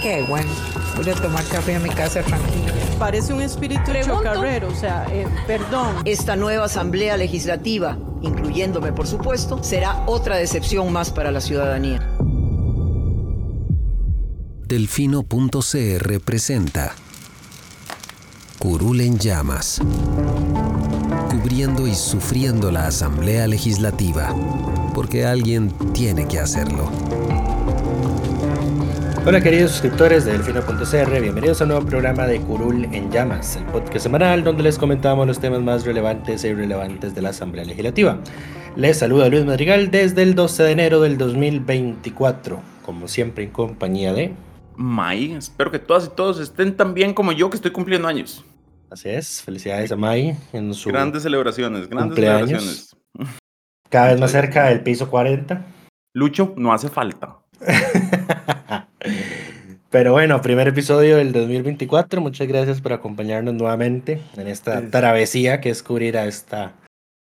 [0.00, 0.50] Qué bueno.
[0.96, 2.72] Voy a tomar café a mi casa tranquilo.
[2.98, 5.96] Parece un espíritu chocarrero, o sea, eh, perdón.
[6.04, 12.00] Esta nueva Asamblea Legislativa, incluyéndome por supuesto, será otra decepción más para la ciudadanía.
[14.66, 16.94] Delfino.cr presenta
[18.58, 19.80] Curul en llamas.
[21.30, 24.34] Cubriendo y sufriendo la Asamblea Legislativa.
[24.94, 26.90] Porque alguien tiene que hacerlo.
[29.28, 33.64] Hola queridos suscriptores de Delfino.cr, bienvenidos a un nuevo programa de Curul en Llamas, el
[33.64, 38.20] podcast semanal donde les comentamos los temas más relevantes e irrelevantes de la Asamblea Legislativa.
[38.76, 44.12] Les saluda Luis Madrigal desde el 12 de enero del 2024, como siempre en compañía
[44.12, 44.32] de...
[44.76, 48.44] May, espero que todas y todos estén tan bien como yo que estoy cumpliendo años.
[48.90, 50.88] Así es, felicidades a May en su...
[50.88, 52.62] Grandes celebraciones, grandes cumpleaños.
[52.62, 52.96] celebraciones.
[53.90, 55.66] Cada vez más cerca del piso 40.
[56.14, 57.40] Lucho, no hace falta.
[59.90, 62.20] Pero bueno, primer episodio del 2024.
[62.20, 66.72] Muchas gracias por acompañarnos nuevamente en esta travesía que es cubrir a esta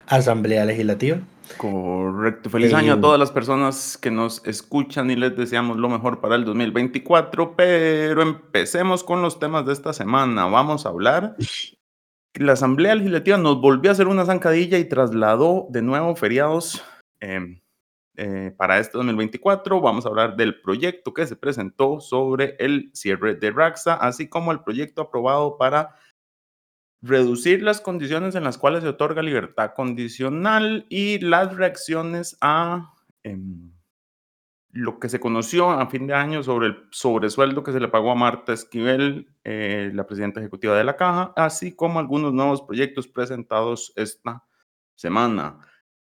[0.07, 1.19] Asamblea Legislativa.
[1.59, 2.49] Correcto.
[2.49, 6.37] Feliz año a todas las personas que nos escuchan y les deseamos lo mejor para
[6.37, 7.55] el 2024.
[7.55, 10.47] Pero empecemos con los temas de esta semana.
[10.47, 11.37] Vamos a hablar.
[12.35, 16.83] La Asamblea Legislativa nos volvió a hacer una zancadilla y trasladó de nuevo feriados
[17.21, 17.61] eh,
[18.17, 19.81] eh, para este 2024.
[19.81, 24.53] Vamos a hablar del proyecto que se presentó sobre el cierre de Raxa, así como
[24.53, 25.97] el proyecto aprobado para
[27.03, 33.73] reducir las condiciones en las cuales se otorga libertad condicional y las reacciones a em,
[34.71, 38.11] lo que se conoció a fin de año sobre el sobresueldo que se le pagó
[38.11, 43.07] a Marta Esquivel, eh, la presidenta ejecutiva de la Caja, así como algunos nuevos proyectos
[43.07, 44.45] presentados esta
[44.97, 45.59] semana.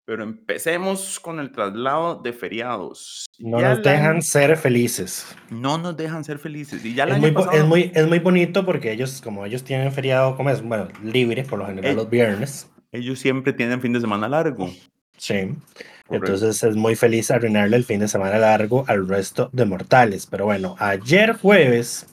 [0.07, 3.25] Pero empecemos con el traslado de feriados.
[3.39, 5.35] No Ya nos dejan ser felices.
[5.49, 6.83] no nos dejan ser felices.
[6.85, 9.91] Y ya Es muy, pasado- es, muy, es muy bonito porque ellos, como ellos tienen
[9.91, 11.95] feriado, como es, bueno, libre por lo general Eh.
[11.95, 12.69] los viernes.
[12.93, 14.69] ellos siempre tienen fin de semana largo.
[15.17, 15.53] Sí.
[16.09, 20.25] Entonces es muy feliz arruinarle el fin de semana largo al resto de mortales.
[20.25, 22.07] Pero bueno, ayer jueves,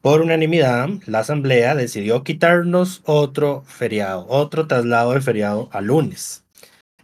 [0.00, 6.42] por unanimidad, la Asamblea decidió quitarnos otro feriado, otro traslado de feriado a lunes.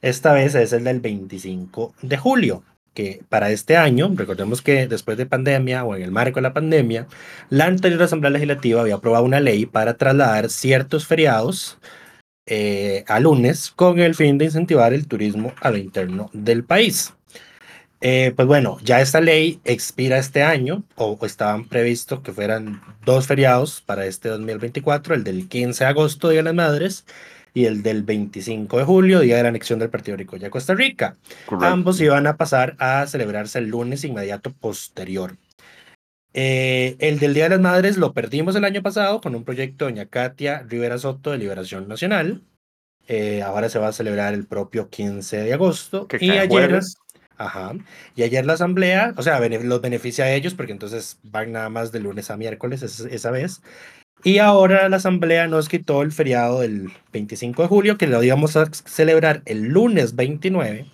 [0.05, 5.17] Esta vez es el del 25 de julio, que para este año, recordemos que después
[5.17, 7.07] de pandemia o en el marco de la pandemia,
[7.49, 11.79] la anterior Asamblea Legislativa había aprobado una ley para trasladar ciertos feriados
[12.45, 17.15] eh, a lunes con el fin de incentivar el turismo a lo interno del país.
[18.03, 22.83] Eh, pues bueno, ya esta ley expira este año, o, o estaban previstos que fueran
[23.07, 27.07] dos feriados para este 2024, el del 15 de agosto, Día de las Madres,
[27.55, 30.51] y el del 25 de julio, Día de la Anexión del Partido de Ricoya a
[30.51, 31.17] Costa Rica.
[31.47, 31.73] Correcto.
[31.73, 35.37] Ambos iban a pasar a celebrarse el lunes inmediato posterior.
[36.33, 39.85] Eh, el del Día de las Madres lo perdimos el año pasado con un proyecto
[39.87, 42.43] de doña Katia Rivera Soto de Liberación Nacional.
[43.07, 46.09] Eh, ahora se va a celebrar el propio 15 de agosto.
[46.09, 46.97] Que y ayer, jueves.
[47.37, 47.75] ajá,
[48.17, 51.93] y ayer la asamblea, o sea, los beneficia a ellos porque entonces van nada más
[51.93, 53.63] de lunes a miércoles es- esa vez.
[54.25, 58.57] Y ahora la asamblea nos quitó el feriado del 25 de julio, que lo íbamos
[58.57, 60.87] a celebrar el lunes 29,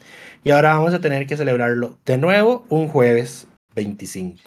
[0.43, 3.47] y ahora vamos a tener que celebrarlo de nuevo un jueves
[3.77, 4.43] 25.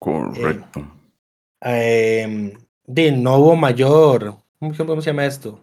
[0.00, 0.90] Correcto.
[1.62, 2.54] Eh,
[2.86, 5.60] de, no hubo mayor, ¿cómo, se- llama esto?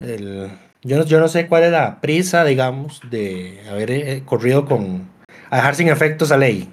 [0.00, 0.50] El-
[0.82, 5.08] yo, no, yo no sé cuál es la prisa, digamos, de haber eh, corrido con,
[5.50, 6.68] a dejar sin efectos a ley,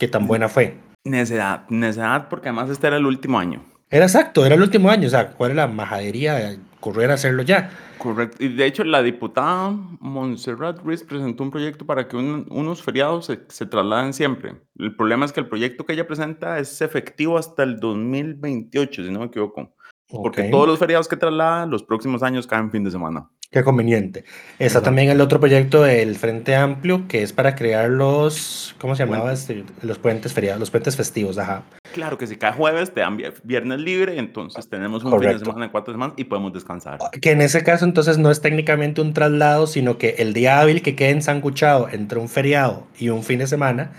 [0.00, 0.76] que tan buena fue.
[1.06, 3.64] Necedad, necedad porque además este era el último año.
[3.90, 7.14] Era exacto, era el último año, o sea, cuál era la majadería de correr a
[7.14, 7.70] hacerlo ya.
[7.98, 8.36] Correcto.
[8.42, 13.26] Y de hecho, la diputada Montserrat Ruiz presentó un proyecto para que un- unos feriados
[13.26, 14.54] se, se trasladen siempre.
[14.78, 19.10] El problema es que el proyecto que ella presenta es efectivo hasta el 2028, si
[19.10, 19.74] no me equivoco.
[20.08, 23.28] Porque todos los feriados que traslada, los próximos años caen fin de semana.
[23.52, 24.20] Qué conveniente.
[24.20, 24.84] Está Exacto.
[24.84, 29.32] también el otro proyecto del Frente Amplio, que es para crear los, ¿cómo se llamaba?
[29.32, 29.64] Este?
[29.82, 31.64] Los puentes feriados, los puentes festivos, ajá.
[31.92, 35.64] Claro que si cada jueves te dan viernes libre, entonces tenemos un fin de semana
[35.64, 37.00] de cuatro semanas y podemos descansar.
[37.20, 40.80] Que en ese caso entonces no es técnicamente un traslado, sino que el día hábil
[40.80, 43.90] que quede ensanguchado entre un feriado y un fin de semana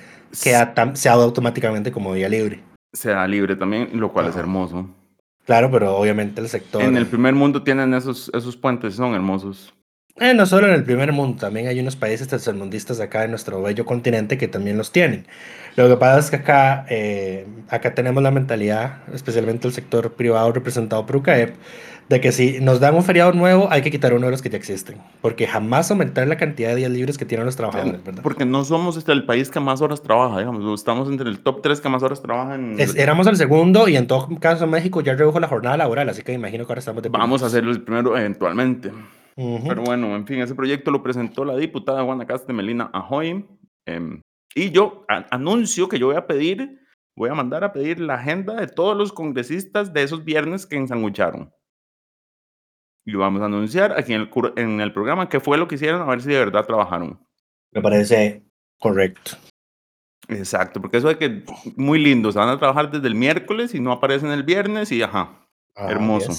[0.42, 2.64] queda se da automáticamente como día libre.
[2.94, 4.90] Se da libre también, lo cual es hermoso.
[5.52, 6.82] Claro, pero obviamente el sector...
[6.82, 9.74] En el primer mundo tienen esos, esos puentes, son hermosos.
[10.16, 13.62] Eh, no solo en el primer mundo, también hay unos países tercermundistas acá en nuestro
[13.62, 15.28] bello continente que también los tienen.
[15.76, 20.54] Lo que pasa es que acá, eh, acá tenemos la mentalidad, especialmente el sector privado
[20.54, 21.54] representado por UCAEP,
[22.12, 24.50] de que si nos dan un feriado nuevo hay que quitar uno de los que
[24.50, 28.22] ya existen, porque jamás aumentar la cantidad de días libres que tienen los trabajadores, ¿verdad?
[28.22, 31.62] Porque no somos este, el país que más horas trabaja, digamos, estamos entre el top
[31.62, 32.76] 3 que más horas trabajan.
[32.98, 36.34] éramos el segundo y en todo caso México ya redujo la jornada laboral, así que
[36.34, 38.92] imagino que ahora estamos de Vamos a hacerlo el primero eventualmente.
[39.36, 43.46] Pero bueno, en fin, ese proyecto lo presentó la diputada Guanacaste Melina Ajoy.
[43.88, 44.22] Em,
[44.54, 46.80] y yo anuncio que yo voy a pedir,
[47.16, 50.76] voy a mandar a pedir la agenda de todos los congresistas de esos viernes que
[50.76, 51.50] ensangucharon.
[53.06, 56.02] Y vamos a anunciar aquí en el, en el programa qué fue lo que hicieron,
[56.02, 57.20] a ver si de verdad trabajaron.
[57.72, 58.44] Me parece
[58.78, 59.32] correcto.
[60.28, 61.44] Exacto, porque eso de que
[61.76, 65.02] muy lindo, se van a trabajar desde el miércoles y no aparecen el viernes y
[65.02, 66.32] ajá, ah, hermoso.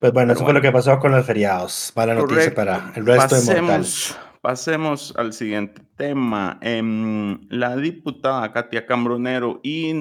[0.00, 1.92] Pues bueno, eso fue lo que pasó con los feriados.
[1.94, 4.18] Mala noticia para el resto de mortales.
[4.40, 6.58] Pasemos al siguiente tema.
[6.62, 9.92] Em, la diputada Katia Cambronero y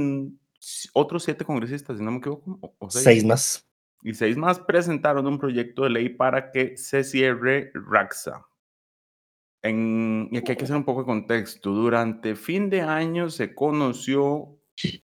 [0.94, 2.72] otros siete congresistas, si no me equivoco.
[2.90, 3.26] seis.
[3.26, 3.69] más.
[4.02, 8.46] Y seis más presentaron un proyecto de ley para que se cierre RAXA.
[9.62, 11.72] En, y aquí hay que hacer un poco de contexto.
[11.72, 14.58] Durante fin de año se conoció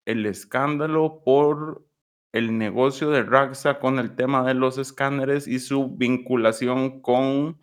[0.05, 1.85] el escándalo por
[2.33, 7.59] el negocio de Raxa con el tema de los escáneres y su vinculación con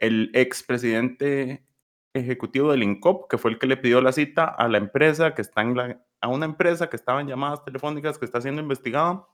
[0.00, 1.64] el expresidente
[2.12, 5.42] ejecutivo del INCOP, que fue el que le pidió la cita a la empresa que
[5.42, 9.24] está en la, a una empresa que estaba en llamadas telefónicas que está siendo investigada.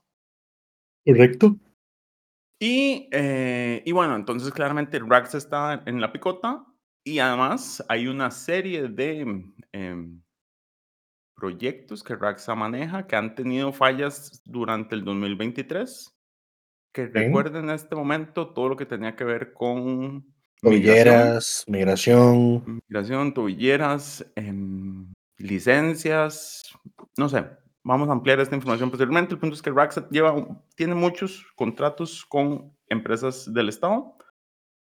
[1.05, 1.55] Correcto.
[2.59, 6.65] Y, eh, y bueno, entonces claramente Raxa está en la picota
[7.03, 9.43] y además hay una serie de
[9.73, 10.21] em,
[11.35, 16.11] proyectos que Raxa maneja que han tenido fallas durante el 2023.
[16.93, 20.25] Que recuerden en este momento todo lo que tenía que ver con
[20.61, 26.63] tobilleras, migración, migración, tobilleras, em, licencias,
[27.17, 27.45] no sé.
[27.85, 29.35] Vamos a ampliar esta información posteriormente.
[29.35, 30.33] El punto es que Raxa lleva,
[30.75, 34.17] tiene muchos contratos con empresas del Estado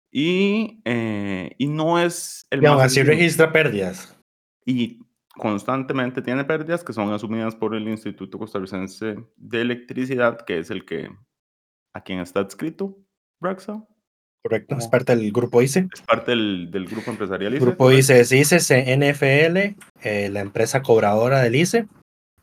[0.09, 4.17] y, eh, y no es el más así registra pérdidas.
[4.65, 10.71] Y constantemente tiene pérdidas que son asumidas por el Instituto Costarricense de Electricidad, que es
[10.71, 11.09] el que
[11.93, 12.97] a quien está adscrito
[13.41, 13.85] Braxa.
[14.41, 15.89] Correcto, es parte del grupo ICE.
[15.93, 17.65] Es parte del, del grupo empresarial ICE.
[17.65, 21.89] Grupo ICE es ICE, NFL, eh, la empresa cobradora del ICE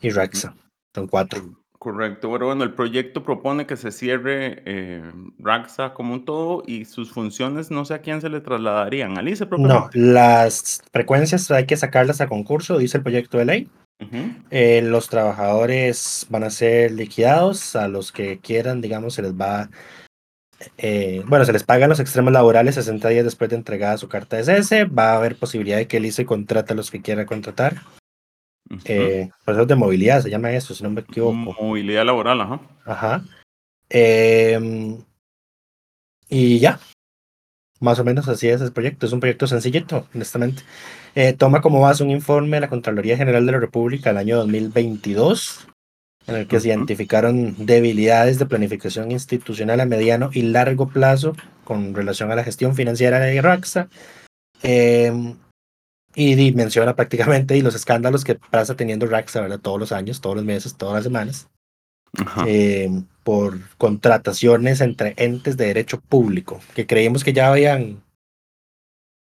[0.02, 0.54] y Raxa.
[0.94, 1.40] Son cuatro.
[1.82, 5.02] Correcto, pero bueno, el proyecto propone que se cierre eh,
[5.40, 9.28] Raxa como un todo y sus funciones no sé a quién se le trasladarían, ¿al
[9.28, 13.70] ICE No, las frecuencias hay que sacarlas a concurso, dice el proyecto de ley.
[14.50, 19.68] Eh, los trabajadores van a ser liquidados, a los que quieran, digamos, se les va,
[20.78, 24.36] eh, bueno, se les pagan los extremos laborales 60 días después de entregada su carta
[24.36, 27.26] de cese, va a haber posibilidad de que el ICE contrate a los que quiera
[27.26, 27.82] contratar.
[28.84, 31.34] Eh, procesos de movilidad se llama eso, si no me equivoco.
[31.34, 32.60] Movilidad laboral, ajá.
[32.84, 33.24] Ajá.
[33.88, 34.98] Em,
[36.28, 36.80] y ya.
[37.80, 39.06] Más o menos así es el proyecto.
[39.06, 40.62] Es un proyecto sencillito, honestamente.
[41.14, 44.36] Eh, toma como base un informe de la Contraloría General de la República del año
[44.38, 45.66] 2022,
[46.26, 51.94] en el que se identificaron debilidades de planificación institucional a mediano y largo plazo con
[51.94, 53.88] relación a la gestión financiera de RAXA.
[54.62, 55.34] Eh,
[56.14, 59.60] y, menciona prácticamente y los escándalos que pasa teniendo Raxa, ¿verdad?
[59.60, 61.48] Todos los años, todos los meses, todas las semanas.
[62.46, 62.90] Eh,
[63.24, 68.02] por contrataciones entre entes de derecho público, que creímos que ya habían,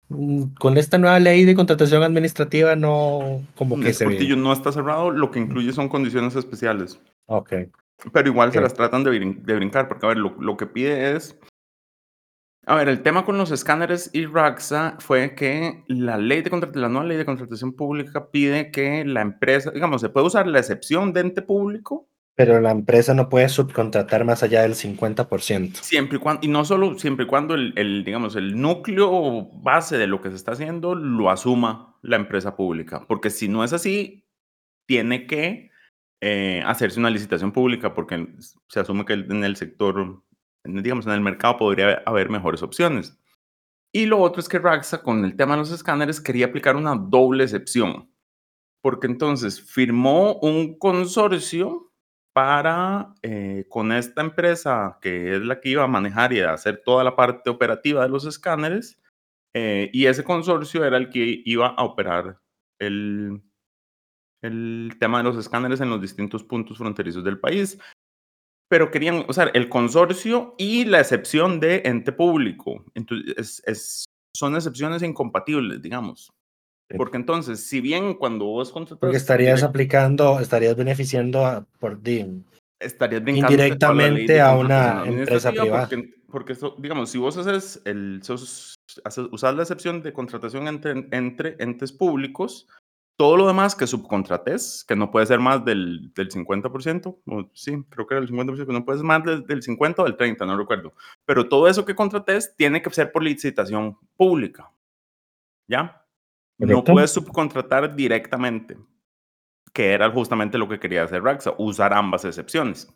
[0.08, 4.36] mm, con esta nueva ley de contratación administrativa, no como que se ve.
[4.36, 6.98] no está cerrado, lo que incluye son condiciones especiales.
[7.26, 7.52] Ok.
[8.12, 11.14] Pero igual se las tratan de, de, brincar, porque a ver, lo, lo que pide
[11.14, 11.36] es
[12.66, 16.82] a ver, el tema con los escáneres y RAXA fue que la ley de contratación,
[16.82, 20.58] la nueva ley de contratación pública pide que la empresa, digamos, se puede usar la
[20.58, 22.08] excepción de ente público.
[22.36, 25.76] Pero la empresa no puede subcontratar más allá del 50%.
[25.76, 30.06] Siempre y cuando, y no solo siempre y cuando el, digamos, el núcleo base de
[30.06, 33.04] lo que se está haciendo lo asuma la empresa pública.
[33.06, 34.26] Porque si no es así,
[34.86, 35.70] tiene que
[36.20, 38.26] eh, hacerse una licitación pública porque
[38.68, 40.24] se asume que en el sector
[40.64, 43.18] digamos, en el mercado podría haber mejores opciones.
[43.92, 46.96] Y lo otro es que Raxa, con el tema de los escáneres, quería aplicar una
[46.96, 48.10] doble excepción.
[48.82, 51.92] porque entonces firmó un consorcio
[52.34, 56.82] para, eh, con esta empresa que es la que iba a manejar y a hacer
[56.84, 59.00] toda la parte operativa de los escáneres,
[59.54, 62.40] eh, y ese consorcio era el que iba a operar
[62.80, 63.42] el,
[64.42, 67.78] el tema de los escáneres en los distintos puntos fronterizos del país.
[68.68, 72.84] Pero querían usar el consorcio y la excepción de ente público.
[72.94, 74.04] Entonces, es,
[74.34, 76.30] son excepciones incompatibles, digamos.
[76.96, 79.00] Porque entonces, si bien cuando vos contratas...
[79.00, 82.44] Porque estarías aplicando, estarías beneficiando a, por DIM.
[82.78, 85.88] Estarías indirectamente a una empresa privada.
[86.30, 92.66] Porque, digamos, si vos haces el, usas la excepción de contratación entre, entre entes públicos,
[93.16, 97.84] todo lo demás que subcontrates, que no puede ser más del, del 50%, o, sí,
[97.88, 100.16] creo que era el 50%, que no puede ser más del, del 50 o del
[100.16, 100.94] 30, no recuerdo.
[101.24, 104.70] Pero todo eso que contrates tiene que ser por licitación pública.
[105.68, 106.04] ¿Ya?
[106.58, 108.76] No puedes subcontratar directamente,
[109.72, 112.88] que era justamente lo que quería hacer Raxa, usar ambas excepciones.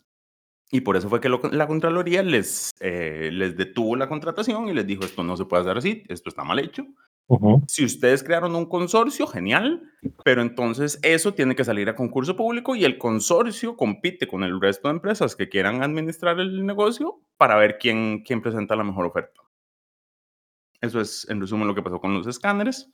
[0.71, 4.87] Y por eso fue que la Contraloría les, eh, les detuvo la contratación y les
[4.87, 6.87] dijo, esto no se puede hacer así, esto está mal hecho.
[7.67, 9.83] Si ustedes crearon un consorcio, genial,
[10.25, 14.59] pero entonces eso tiene que salir a concurso público y el consorcio compite con el
[14.59, 19.05] resto de empresas que quieran administrar el negocio para ver quién, quién presenta la mejor
[19.05, 19.43] oferta.
[20.81, 22.91] Eso es, en resumen, lo que pasó con los escáneres.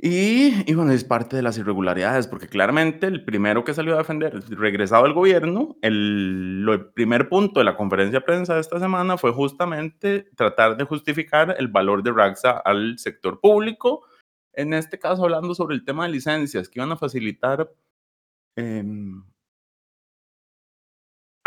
[0.00, 4.32] Y, bueno, es parte de las irregularidades, porque claramente el primero que salió a defender,
[4.50, 9.18] regresado al gobierno, el, el, primer punto de la conferencia de prensa de esta semana
[9.18, 14.04] fue justamente tratar de justificar el valor de Raxa al sector público,
[14.52, 17.68] en este caso hablando sobre el tema de licencias, que iban a facilitar
[18.56, 18.84] eh,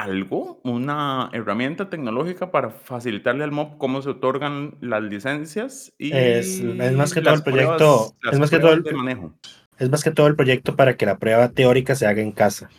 [0.02, 6.62] algo, una herramienta tecnológica para facilitarle al MOB cómo se otorgan las licencias y es,
[6.96, 9.34] más que todo el proyecto, es más que todo el manejo.
[9.78, 12.70] Es más que todo el proyecto para que la prueba teórica se haga en casa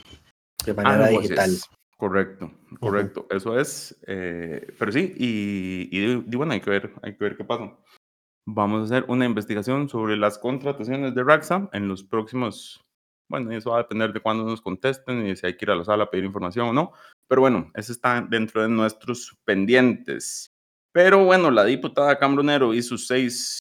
[0.65, 1.51] de manera digital.
[1.97, 2.51] Correcto,
[2.81, 3.97] correcto, eso es.
[4.07, 7.77] Eh, pero sí, y, y, bueno, hay que ver, hay que ver qué pasa.
[8.45, 12.85] Vamos a hacer una investigación sobre las contrataciones de Raxa en los próximos
[13.33, 15.75] bueno, eso va a depender de cuándo nos contesten y si hay que ir a
[15.75, 16.93] la sala a pedir información o no.
[17.27, 20.53] Pero bueno, eso está dentro de nuestros pendientes.
[20.93, 23.59] Pero bueno, la diputada Cambronero y sus seis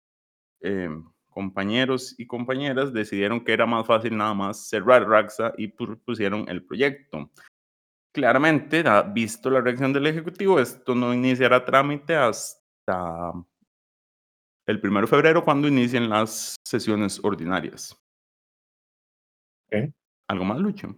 [0.59, 0.89] eh,
[1.29, 6.65] compañeros y compañeras decidieron que era más fácil nada más cerrar Raxa y pusieron el
[6.65, 7.31] proyecto.
[8.11, 13.31] Claramente, visto la reacción del Ejecutivo, esto no iniciará trámite hasta
[14.65, 18.00] el 1 de febrero, cuando inicien las sesiones ordinarias.
[20.27, 20.95] ¿Algo más, Lucho?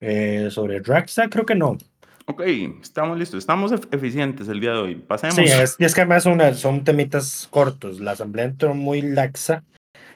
[0.00, 1.78] Eh, sobre Raxa, creo que no.
[2.26, 2.42] Ok,
[2.82, 3.38] estamos listos.
[3.38, 4.94] Estamos eficientes el día de hoy.
[4.96, 5.36] Pasemos.
[5.36, 8.00] Sí, es, y es que además son, son temitas cortos.
[8.00, 9.64] La asamblea entró muy laxa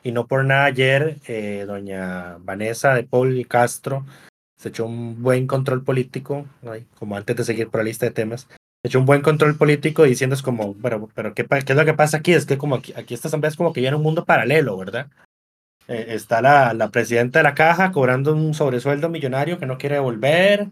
[0.02, 4.04] y no por nada ayer eh, doña Vanessa de Paul Castro
[4.61, 6.45] se echó un buen control político,
[6.99, 8.47] como antes de seguir por la lista de temas,
[8.83, 11.85] se echó un buen control político diciendo es como, pero, pero ¿qué, ¿qué, es lo
[11.87, 12.35] que pasa aquí?
[12.35, 14.76] Es que como aquí, aquí esta asamblea es como que ya en un mundo paralelo,
[14.76, 15.07] ¿verdad?
[15.90, 19.97] Eh, está la, la, presidenta de la caja cobrando un sobresueldo millonario que no quiere
[19.97, 20.68] devolver.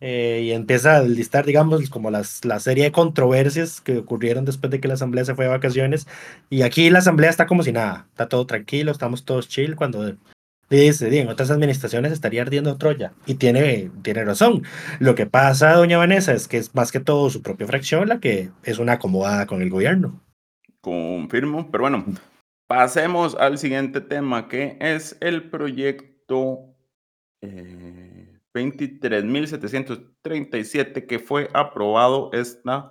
[0.00, 4.70] Eh, y empieza a listar, digamos, como las, la serie de controversias que ocurrieron después
[4.70, 6.06] de que la asamblea se fue de vacaciones.
[6.48, 9.76] Y aquí la asamblea está como si nada, está todo tranquilo, estamos todos chill.
[9.76, 10.16] Cuando
[10.70, 13.12] dice, en otras administraciones estaría ardiendo Troya.
[13.26, 14.62] Y tiene, tiene razón.
[14.98, 18.18] Lo que pasa, doña Vanessa, es que es más que todo su propia fracción la
[18.18, 20.22] que es una acomodada con el gobierno.
[20.80, 22.04] Confirmo, pero bueno,
[22.66, 26.74] Pasemos al siguiente tema, que es el proyecto
[27.42, 32.90] eh, 23.737 que fue aprobado esta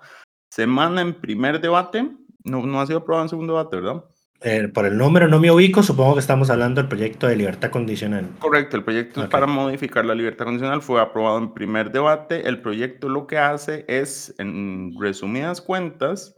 [0.52, 2.12] semana en primer debate.
[2.44, 4.04] No, no ha sido aprobado en segundo debate, ¿verdad?
[4.46, 7.72] Eh, por el número no me ubico, supongo que estamos hablando del proyecto de libertad
[7.72, 8.30] condicional.
[8.40, 12.46] Correcto, el proyecto para modificar la libertad condicional fue aprobado en primer debate.
[12.46, 16.36] El proyecto lo que hace es, en resumidas cuentas,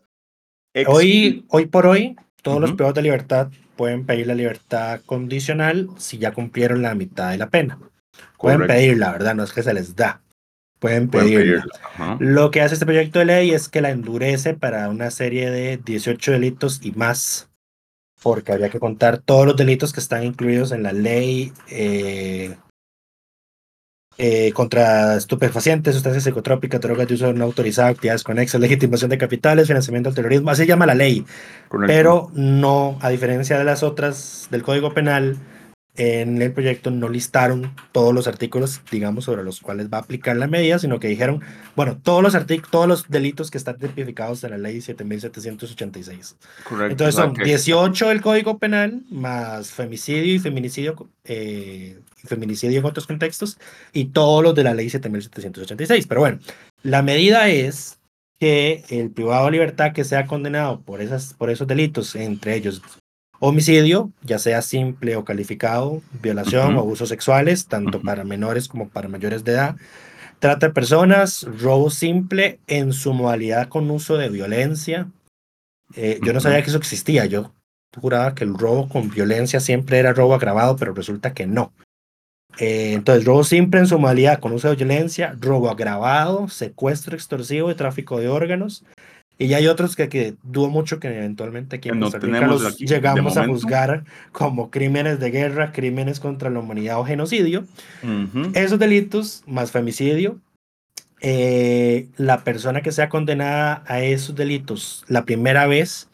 [0.86, 2.15] hoy, hoy por hoy,
[2.46, 7.32] todos los privados de libertad pueden pedir la libertad condicional si ya cumplieron la mitad
[7.32, 7.80] de la pena.
[8.38, 9.34] Pueden pedirla, ¿verdad?
[9.34, 10.22] No es que se les da.
[10.78, 11.66] Pueden pedirla.
[12.20, 15.78] Lo que hace este proyecto de ley es que la endurece para una serie de
[15.78, 17.50] 18 delitos y más,
[18.22, 22.56] porque habría que contar todos los delitos que están incluidos en la ley eh,
[24.18, 29.68] eh, contra estupefacientes, sustancias psicotrópicas, drogas de uso no autorizado, actividades conexas, legitimación de capitales,
[29.68, 31.26] financiamiento del terrorismo, así se llama la ley.
[31.86, 35.38] Pero no, a diferencia de las otras del Código Penal,
[35.98, 40.36] en el proyecto no listaron todos los artículos, digamos, sobre los cuales va a aplicar
[40.36, 41.42] la medida, sino que dijeron,
[41.75, 46.36] bueno, todos los artículos, todos los delitos que están tipificados en la ley 7786.
[46.68, 46.92] Correcto.
[46.92, 52.86] Entonces son que- 18 del Código Penal, más femicidio y feminicidio, eh, y feminicidio en
[52.86, 53.58] otros contextos,
[53.94, 56.08] y todos los de la ley 7786.
[56.08, 56.40] Pero bueno,
[56.84, 58.00] la medida es
[58.40, 62.82] que el privado de libertad que sea condenado por, esas, por esos delitos, entre ellos
[63.48, 69.08] homicidio, ya sea simple o calificado, violación o abusos sexuales, tanto para menores como para
[69.08, 69.75] mayores de edad,
[70.40, 75.10] trata de personas, robo simple en su modalidad con uso de violencia.
[75.96, 77.54] Eh, yo no sabía que eso existía, yo
[78.00, 81.74] juraba que el robo con violencia siempre era robo agravado, pero resulta que no.
[82.58, 87.70] Eh, entonces, robo simple en su modalidad con uso de violencia, robo agravado, secuestro extorsivo
[87.70, 88.84] y tráfico de órganos.
[89.38, 92.86] Y hay otros que, que dudo mucho que eventualmente aquí en Costa Rica los aquí,
[92.86, 97.65] llegamos a juzgar como crímenes de guerra, crímenes contra la humanidad o genocidio.
[98.01, 98.51] Ujú.
[98.54, 100.39] Esos delitos, más femicidio,
[101.22, 106.10] eh, la persona que sea condenada a esos delitos la primera vez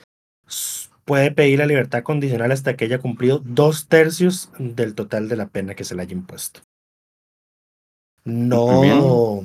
[1.05, 5.47] puede pedir la libertad condicional hasta que haya cumplido dos tercios del total de la
[5.47, 6.61] pena que se le haya impuesto.
[8.23, 9.43] No,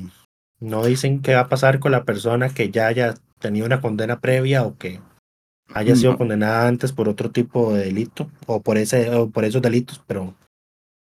[0.60, 4.20] no dicen qué va a pasar con la persona que ya haya tenido una condena
[4.20, 5.00] previa o que
[5.74, 6.18] haya sido No.
[6.18, 10.34] condenada antes por otro tipo de delito o por ese o por esos delitos, pero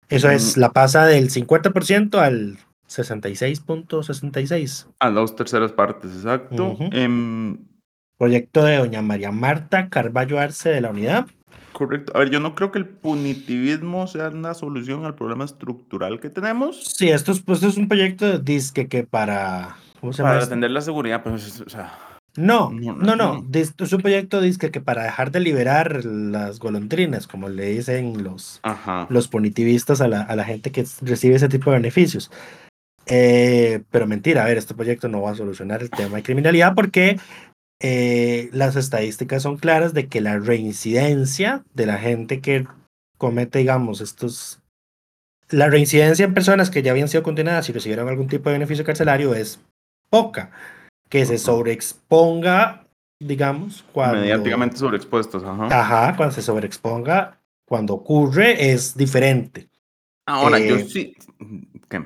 [0.09, 0.61] eso es Mm.
[0.61, 4.87] la pasa del 50% al 66.66.
[5.01, 6.77] A dos terceras partes, exacto.
[6.93, 7.59] Em,
[8.19, 11.27] Proyecto de doña María Marta Carballo Arce de la Unidad.
[11.73, 12.13] correcto.
[12.17, 16.31] A ver, yo no creo que el punitivismo sea una solución al problema estructural que
[16.31, 16.83] tenemos.
[16.97, 20.31] Sí, esto es, pues, esto es un proyecto de disque que para ¿cómo se llama
[20.31, 20.53] Para esto?
[20.55, 21.93] atender la seguridad, pues, o sea,
[22.37, 27.27] No, No, no, no, Es un proyecto disque que para dejar de liberar las golondrinas,
[27.27, 29.07] como le dicen los, ajá.
[29.11, 32.31] los punitivistas a la, a la gente que recibe ese tipo de beneficios.
[33.07, 36.75] Eh, pero mentira, a ver, este proyecto no va a solucionar el tema de criminalidad
[36.75, 37.19] porque
[37.81, 42.67] eh, las estadísticas son claras de que la reincidencia de la gente que
[43.19, 44.61] comete, digamos, estos...
[45.49, 48.85] La reincidencia en personas que ya habían sido condenadas y recibieron algún tipo de beneficio
[48.85, 49.61] carcelario es
[50.11, 50.51] poca.
[51.09, 52.89] Que se sobreexponga,
[53.21, 54.21] digamos, cuando...
[54.21, 55.67] Mediáticamente sobreexpuestos, ajá.
[55.67, 59.69] Ajá, cuando se sobreexponga, cuando ocurre, es diferente.
[60.27, 61.15] Ahora, yo eh, sí.
[61.89, 62.01] ¿Qué?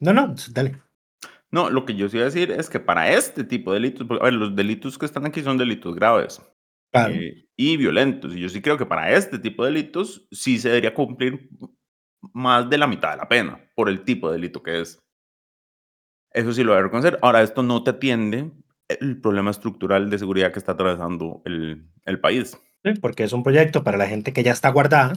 [0.00, 0.80] No, no, dale.
[1.52, 4.06] No, lo que yo sí iba a decir es que para este tipo de delitos,
[4.06, 6.40] porque, a ver, los delitos que están aquí son delitos graves
[6.92, 7.14] Claro.
[7.14, 8.34] eh, y violentos.
[8.34, 11.50] Y yo sí creo que para este tipo de delitos sí se debería cumplir
[12.32, 14.98] más de la mitad de la pena por el tipo de delito que es.
[16.32, 17.18] Eso sí lo voy a reconocer.
[17.22, 18.50] Ahora, esto no te atiende
[18.88, 22.56] el problema estructural de seguridad que está atravesando el, el país.
[22.84, 25.12] Sí, porque es un proyecto para la gente que ya está guardada.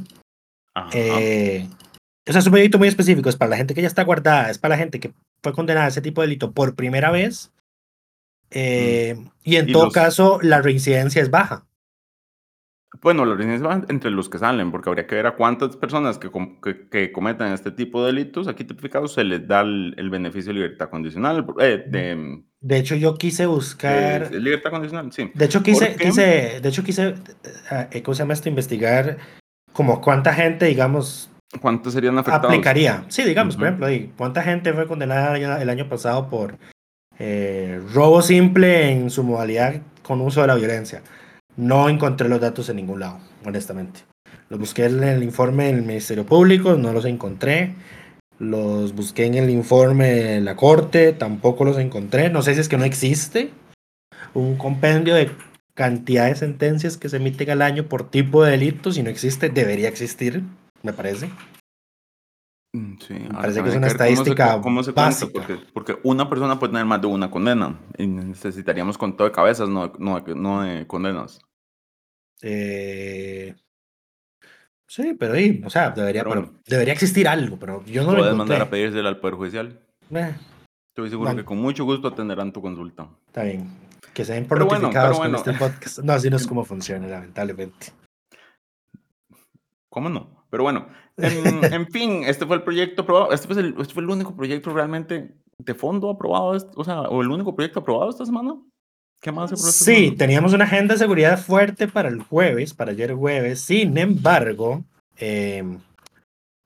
[0.76, 0.90] Ajá.
[0.94, 1.68] Eh,
[2.28, 4.50] o sea, es un proyecto muy específico, es para la gente que ya está guardada,
[4.50, 7.52] es para la gente que fue condenada a ese tipo de delito por primera vez.
[8.52, 11.66] eh, Y en Y todo los- caso, la reincidencia es baja.
[13.02, 16.18] Bueno, la residencia va entre los que salen, porque habría que ver a cuántas personas
[16.18, 19.96] que, com- que, que cometan este tipo de delitos aquí tipificados se les da el,
[19.98, 21.46] el beneficio de libertad condicional.
[21.60, 24.30] eh, de, De hecho, yo quise buscar.
[24.30, 25.32] de- libertad condicional, sí.
[25.34, 27.16] De hecho, quise, quise, de hecho, quise,
[27.92, 28.48] eh, ¿cómo se llama esto?
[28.50, 29.18] Investigar
[29.74, 31.30] como cuánta gente, digamos,
[31.62, 32.46] ¿Cuántos serían afectados?
[32.48, 33.06] aplicaría.
[33.10, 33.68] Sí, digamos, por Ujú.
[33.68, 36.58] ejemplo, ahí, ¿cuánta gente fue condenada el año- el año pasado por
[37.20, 41.02] eh, robo simple en su modalidad con uso de la violencia?
[41.56, 44.02] No encontré los datos en ningún lado, honestamente.
[44.50, 47.76] Los busqué en el informe del Ministerio Público, no los encontré.
[48.40, 52.30] Los busqué en el informe de la Corte, tampoco los encontré.
[52.30, 53.52] No sé si es que no existe
[54.34, 55.30] un compendio de
[55.76, 58.92] cantidad de sentencias que se emiten al año por tipo de delito.
[58.92, 60.44] Si no existe, debería existir,
[60.82, 61.30] me parece.
[62.76, 65.32] Mm, Sí, parece que es una cómo se estadística cómo se básica.
[65.32, 69.70] porque, porque una persona puede tener más de una condena y necesitaríamos conteo de cabezas,
[69.70, 71.40] no, de- no, no de condenas.
[72.42, 73.56] Eh,
[74.88, 76.60] sí, pero ahí, o sea, debería, Pero pero bueno.
[76.68, 79.80] debería existir algo, pero yo no lo Puedes mandar a pedírsela al Poder Judicial.
[80.12, 80.36] Eh,
[80.96, 83.08] Estoy seguro que con mucho gusto atenderán tu consulta.
[83.28, 83.70] está bien.
[84.14, 86.00] Que se den por bueno, notificados con este podcast.
[86.00, 87.88] No, así no es como funciona, lamentablemente.
[89.90, 90.46] ¿Cómo no?
[90.52, 93.32] Pero bueno, en, en fin, este fue el proyecto aprobado.
[93.32, 97.22] Este fue el, este fue el único proyecto realmente de fondo aprobado, o sea, o
[97.22, 98.56] el único proyecto aprobado esta semana.
[99.22, 100.18] ¿Qué más se Sí, semana?
[100.18, 103.62] teníamos una agenda de seguridad fuerte para el jueves, para ayer jueves.
[103.62, 104.84] Sin embargo,
[105.18, 105.64] eh,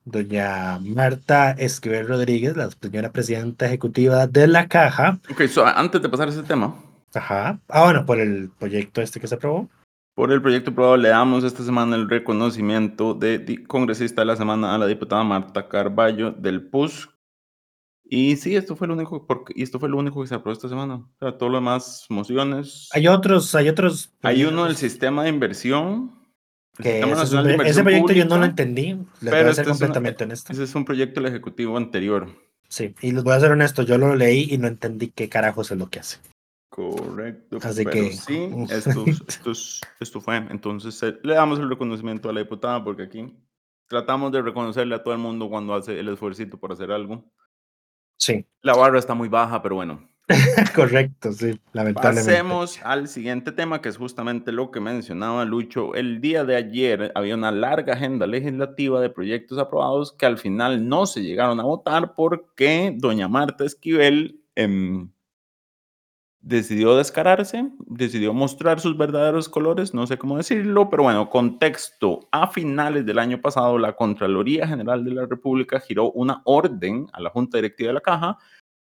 [0.05, 6.10] doña Marta Esquivel Rodríguez, la señora presidenta ejecutiva de la Caja, Ok, so, antes de
[6.10, 6.75] pasar a ese tema,
[7.13, 9.69] ajá, ah, bueno, por el proyecto este que se aprobó.
[10.17, 14.73] Por el proyecto aprobado le damos esta semana el reconocimiento de congresista de la semana
[14.73, 17.08] a la diputada Marta Carballo del PUS.
[18.03, 20.53] Y sí, esto fue lo único, porque, y esto fue lo único que se aprobó
[20.53, 20.95] esta semana.
[20.95, 22.89] O sea, todo lo demás, mociones.
[22.93, 24.12] Hay otros, hay otros.
[24.23, 26.15] Hay uno del sistema de inversión.
[26.82, 27.01] Que
[27.65, 28.97] ese, proyecto yo no lo entendí.
[29.21, 30.51] Les voy a ser este completamente honesto.
[30.51, 32.27] Ese es un proyecto del Ejecutivo anterior.
[32.69, 35.69] Sí, y les voy a ser honesto, yo lo leí y no entendí qué carajos
[35.69, 36.17] es lo que hace.
[36.77, 37.57] Correcto.
[37.63, 38.11] Así que.
[38.11, 39.51] Sí, esto, esto,
[39.99, 40.37] esto, fue.
[40.37, 43.35] Entonces, eh, le damos el reconocimiento a la diputada porque aquí
[43.87, 47.33] tratamos de reconocerle a todo el mundo cuando hace el esfuerzo por hacer algo.
[48.19, 48.45] Sí.
[48.61, 50.07] La barra está muy baja, pero bueno.
[50.75, 52.31] Correcto, sí, lamentablemente.
[52.31, 55.95] Pasemos al siguiente tema, que es justamente lo que mencionaba Lucho.
[55.95, 60.87] El día de ayer había una larga agenda legislativa de proyectos aprobados que al final
[60.87, 65.07] no se llegaron a votar porque doña Marta Esquivel eh,
[66.41, 72.28] decidió descararse, decidió mostrar sus verdaderos colores, no sé cómo decirlo, pero bueno, contexto.
[72.32, 77.21] A finales del año pasado, la Contraloría General de la República giró una orden a
[77.21, 78.38] la Junta Directiva de la Caja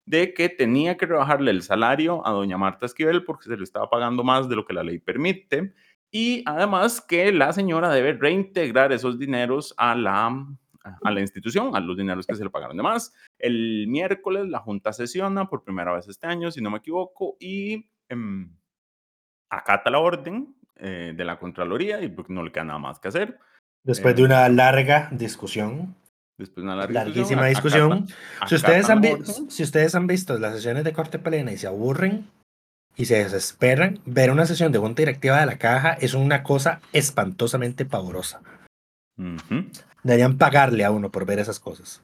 [0.06, 3.88] de que tenía que rebajarle el salario a doña Marta Esquivel porque se le estaba
[3.88, 5.72] pagando más de lo que la ley permite
[6.10, 10.46] y además que la señora debe reintegrar esos dineros a la
[10.82, 13.12] a la institución, a los dineros que se le pagaron de más.
[13.38, 17.90] El miércoles la Junta sesiona por primera vez este año, si no me equivoco, y
[18.08, 18.46] eh,
[19.50, 23.08] acata la orden eh, de la Contraloría y pues, no le queda nada más que
[23.08, 23.38] hacer.
[23.82, 25.94] Después de em, una larga discusión.
[26.38, 28.06] Después de una larguísima discusión.
[28.46, 29.02] si, ustedes han
[29.50, 32.30] si ustedes han visto las sesiones de corte plena y se aburren
[32.96, 36.80] y se desesperan, ver una sesión de junta directiva de la caja es una cosa
[36.92, 38.40] espantosamente pavorosa.
[40.02, 42.02] Deberían pagarle a uno por ver esas cosas.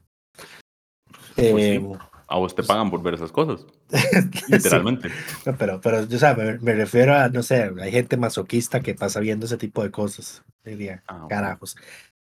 [1.35, 1.83] Pues eh,
[2.29, 3.67] a vos te pagan por ver esas cosas.
[4.49, 5.11] Literalmente.
[5.59, 9.47] pero, pero yo sea, me, refiero a, no sé, hay gente masoquista que pasa viendo
[9.47, 10.43] ese tipo de cosas.
[10.65, 11.77] Diría, ah, carajos.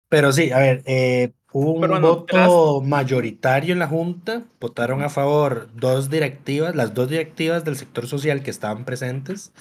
[0.09, 4.43] Pero sí, a ver, eh, hubo un voto mayoritario en la Junta.
[4.59, 9.53] Votaron a favor dos directivas, las dos directivas del sector social que estaban presentes.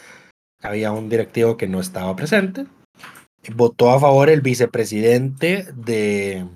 [0.63, 2.67] Había un directivo que no estaba presente
[3.55, 6.47] votó a favor el vicepresidente de,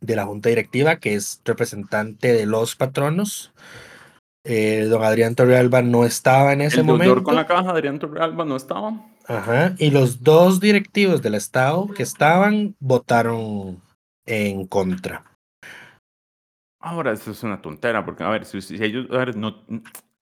[0.00, 3.52] de la junta directiva, que es representante de los patronos.
[4.44, 7.22] Eh, don Adrián Torrealba no estaba en ese el momento.
[7.22, 9.00] con la caja, Adrián Torrealba no estaba.
[9.26, 13.80] Ajá, y los dos directivos del Estado que estaban votaron
[14.26, 15.24] en contra.
[16.78, 19.64] Ahora, eso es una tontera, porque, a ver, si, ellos, a ver, no,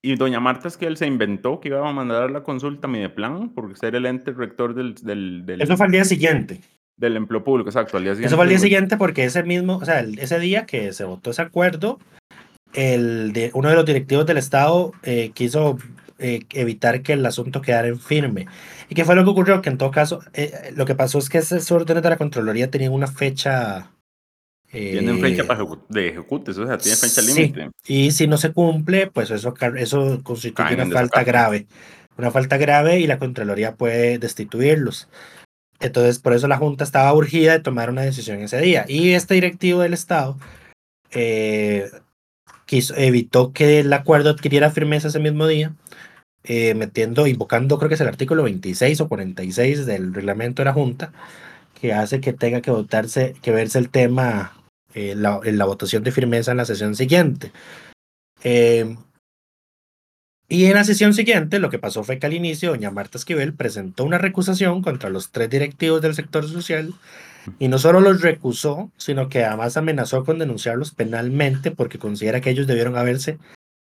[0.02, 2.90] y doña Marta es que él se inventó que iba a mandar la consulta a
[2.90, 6.60] mi de plan por ser el ente rector del, del, Eso fue al día siguiente.
[6.96, 8.26] Del empleo público, exacto, al día siguiente.
[8.26, 11.30] Eso fue al día siguiente porque ese mismo, o sea, ese día que se votó
[11.30, 12.00] ese acuerdo,
[12.74, 15.78] el de, uno de los directivos del Estado eh, quiso
[16.18, 18.46] eh, evitar que el asunto quedara en firme.
[18.88, 19.62] ¿Y qué fue lo que ocurrió?
[19.62, 22.70] Que en todo caso, eh, lo que pasó es que esos órdenes de la Contraloría
[22.70, 23.92] tenían una fecha
[24.72, 27.70] tienen fecha para de ejecutes, o sea, tiene fecha límite.
[27.86, 31.66] Y si no se cumple, pues eso, eso constituye una falta grave.
[32.16, 35.08] Una falta grave y la Contraloría puede destituirlos.
[35.78, 38.86] Entonces, por eso la Junta estaba urgida de tomar una decisión ese día.
[38.88, 40.38] Y este directivo del Estado
[41.10, 41.90] eh,
[42.64, 45.74] quiso, evitó que el acuerdo adquiriera firmeza ese mismo día,
[46.44, 50.72] eh, metiendo, invocando, creo que es el artículo 26 o 46 del reglamento de la
[50.72, 51.12] Junta,
[51.78, 54.61] que hace que tenga que votarse, que verse el tema
[54.94, 57.52] eh, la, en la votación de firmeza en la sesión siguiente.
[58.44, 58.96] Eh,
[60.48, 63.54] y en la sesión siguiente, lo que pasó fue que al inicio, doña Marta Esquivel
[63.54, 66.92] presentó una recusación contra los tres directivos del sector social
[67.58, 72.50] y no solo los recusó, sino que además amenazó con denunciarlos penalmente porque considera que
[72.50, 73.38] ellos debieron haberse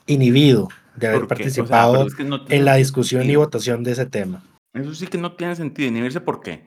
[0.06, 2.08] inhibido de haber participado
[2.50, 4.44] en la discusión y votación de ese tema.
[4.74, 5.88] Eso sí que no tiene sentido.
[5.88, 6.64] ¿Inhibirse por qué?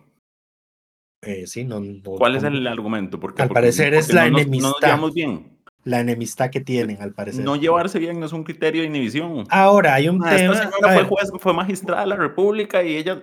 [1.22, 3.20] Eh, sí, no, ¿Cuál es el argumento?
[3.20, 4.98] Porque, al parecer es la enemistad.
[5.14, 5.58] bien.
[5.85, 7.44] La enemistad que tienen, al parecer.
[7.44, 9.44] No llevarse bien no es un criterio de inhibición.
[9.48, 10.54] Ahora, hay un ah, tema.
[10.54, 13.22] Esta señora fue, fue magistrada de la República y ella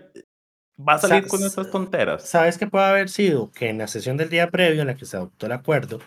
[0.77, 2.27] va a salir con esas tonteras.
[2.27, 3.51] ¿Sabes qué puede haber sido?
[3.51, 5.99] Que en la sesión del día previo en la que se adoptó el acuerdo,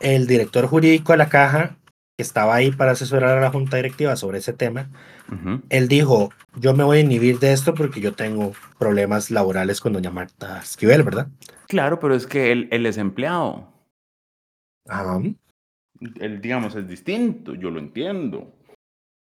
[0.00, 1.77] el director jurídico de la caja
[2.18, 4.90] que estaba ahí para asesorar a la junta directiva sobre ese tema,
[5.68, 9.92] él dijo, yo me voy a inhibir de esto porque yo tengo problemas laborales con
[9.92, 11.28] doña Marta Esquivel, ¿verdad?
[11.68, 13.72] Claro, pero es que él, él es empleado.
[14.88, 15.22] Ajá.
[16.18, 18.52] Él, digamos, es distinto, yo lo entiendo.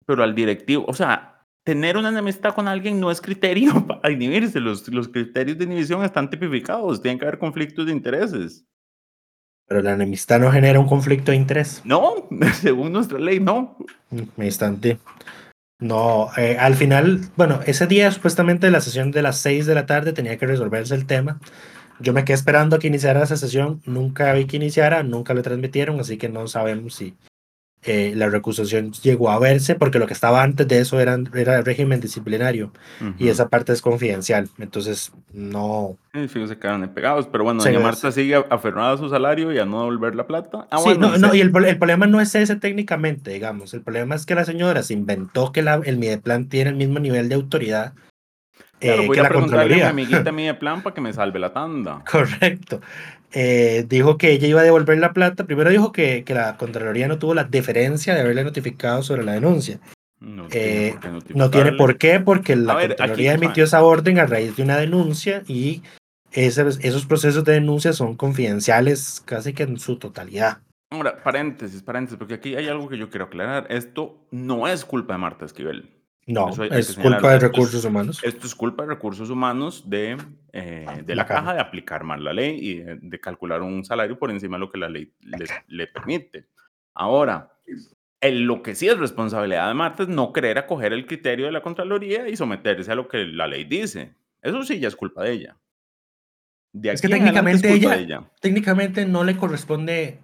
[0.07, 4.59] Pero al directivo, o sea, tener una enemistad con alguien no es criterio para inhibirse.
[4.59, 8.65] Los, los criterios de inhibición están tipificados, tienen que haber conflictos de intereses.
[9.67, 11.81] Pero la enemistad no genera un conflicto de interés.
[11.83, 12.27] No,
[12.61, 13.77] según nuestra ley, no.
[14.35, 14.97] Me instante.
[15.79, 19.85] No, eh, al final, bueno, ese día supuestamente la sesión de las 6 de la
[19.85, 21.39] tarde tenía que resolverse el tema.
[21.99, 25.41] Yo me quedé esperando a que iniciara esa sesión, nunca vi que iniciara, nunca lo
[25.43, 27.15] transmitieron, así que no sabemos si
[27.87, 31.57] eh, la recusación llegó a verse, porque lo que estaba antes de eso era, era
[31.57, 32.71] el régimen disciplinario
[33.17, 35.97] y esa parte es confidencial, entonces no.
[36.13, 39.65] Sí, se quedan pegados, pero bueno, doña Marta sigue aferrada a su salario y a
[39.65, 40.67] no devolver la plata.
[40.71, 44.15] Ah, sí, no, no, y el, el, problema no es ese técnicamente, digamos, el problema
[44.15, 47.35] es que la señora se inventó que la, el Mideplan tiene el mismo nivel de
[47.35, 47.93] autoridad
[48.79, 51.11] Claro, eh, voy que a la preguntarle a mi amiguita mía plan para que me
[51.11, 52.03] salve la tanda.
[52.09, 52.81] Correcto.
[53.33, 55.45] Eh, dijo que ella iba a devolver la plata.
[55.45, 59.33] Primero dijo que, que, la Contraloría no tuvo la deferencia de haberle notificado sobre la
[59.33, 59.79] denuncia.
[60.19, 64.25] No, tiene, por qué no tiene por qué, porque la Contraloría emitió esa orden a
[64.25, 65.83] raíz de una denuncia y
[66.31, 70.59] esos, esos procesos de denuncia son confidenciales casi que en su totalidad.
[70.89, 73.67] Ahora, paréntesis, paréntesis, porque aquí hay algo que yo quiero aclarar.
[73.69, 75.96] Esto no es culpa de Marta Esquivel.
[76.27, 78.19] No, es culpa de recursos humanos.
[78.21, 80.17] Esto es culpa de recursos humanos de,
[80.51, 84.29] eh, de la, caja, de aplicar mal la ley y de, calcular un salario por
[84.29, 85.13] encima de lo que la ley
[85.67, 86.47] le, permite.
[86.93, 87.53] Ahora,
[88.19, 91.53] el, lo que sí es responsabilidad de Marta es no querer acoger el criterio de
[91.53, 94.13] la Contraloría y someterse a lo que la ley dice.
[94.41, 95.57] Eso sí ya es culpa de ella.
[96.73, 100.19] De es que técnicamente ella, técnicamente no le corresponde.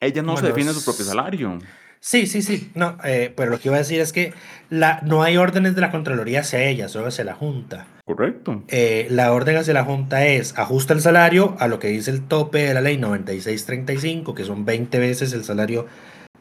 [0.00, 1.58] Ella no se define su propio salario.
[2.04, 2.70] Sí, sí, sí.
[2.74, 4.34] No, eh, pero lo que iba a decir es que
[4.68, 7.86] la, no hay órdenes de la Contraloría hacia ella, solo hacia la Junta.
[8.04, 8.62] Correcto.
[8.68, 12.28] Eh, la orden hacia la Junta es ajusta el salario a lo que dice el
[12.28, 15.86] tope de la ley 9635, que son 20 veces el salario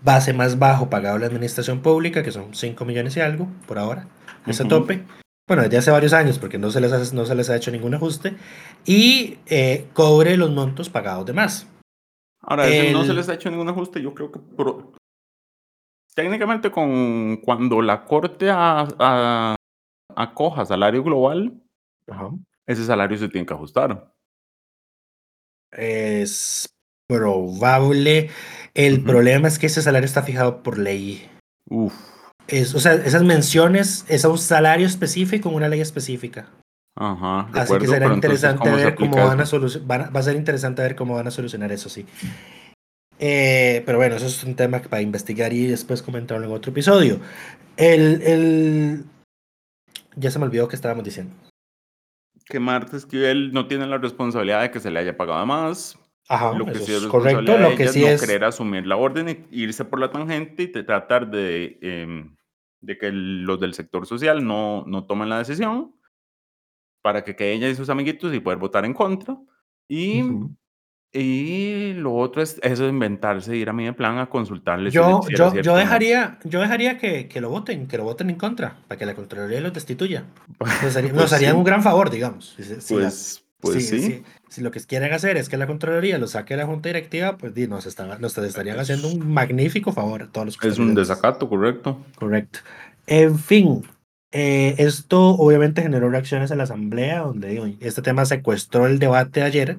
[0.02, 3.80] base más bajo pagado a la administración pública, que son 5 millones y algo por
[3.80, 4.10] ahora,
[4.46, 5.06] ese tope.
[5.48, 7.72] Bueno, desde hace varios años, porque no se les, ha, no se les ha hecho
[7.72, 8.34] ningún ajuste.
[8.86, 11.68] Y eh, cobre los montos pagados de más.
[12.42, 14.40] Ahora, no se les ha hecho ningún ajuste, yo creo que
[16.14, 19.56] técnicamente con cuando la corte a,
[20.16, 21.62] acoja salario global,
[22.66, 24.14] ese salario se tiene que ajustar.
[25.72, 26.70] Es
[27.08, 28.30] probable.
[28.74, 31.30] El problema es que ese salario está fijado por ley.
[31.70, 31.94] Uf.
[32.48, 36.50] Es, o sea, esas menciones es a un salario específico en una ley específica.
[36.96, 37.50] Ajá.
[37.54, 40.16] Así que será interesante ver cómo van a solucionar.
[40.16, 42.06] Va a ser interesante ver cómo van a solucionar eso, sí.
[43.26, 47.22] Eh, pero bueno, eso es un tema para investigar y después comentarlo en otro episodio.
[47.78, 49.06] El, el...
[50.18, 51.34] Ya se me olvidó que estábamos diciendo.
[52.48, 55.98] Que Marta Esquivel no tiene la responsabilidad de que se le haya pagado más.
[56.28, 57.58] Ajá, lo que sí es correcto.
[57.58, 60.68] Lo que sí es no querer asumir la orden y irse por la tangente y
[60.68, 62.36] tratar de, em,
[62.82, 65.96] de que los del sector social no, no tomen la decisión
[67.02, 69.38] para que, que ella y sus amiguitos y poder votar en contra.
[69.88, 70.24] Y
[71.14, 74.92] y lo otro es eso de inventarse, ir a mi plan a consultarles.
[74.92, 78.78] Yo, yo, yo dejaría, yo dejaría que, que, lo voten, que lo voten en contra,
[78.88, 80.26] para que la Contraloría los destituya.
[80.84, 82.56] Nos, haría, pues harían un gran favor, digamos.
[82.58, 84.24] Si, pues, pues sí.
[84.50, 87.38] Si, lo que quieren hacer es que la Contraloría lo saque de la Junta Directiva,
[87.38, 91.48] pues nos, están, nos estarían haciendo un magnífico favor a todos los Es un desacato,
[91.48, 92.00] correcto.
[92.16, 92.60] Correcto.
[93.06, 93.84] En fin,
[94.32, 99.44] eh, esto obviamente generó reacciones en la Asamblea, donde digo, este tema secuestró el debate
[99.44, 99.78] ayer.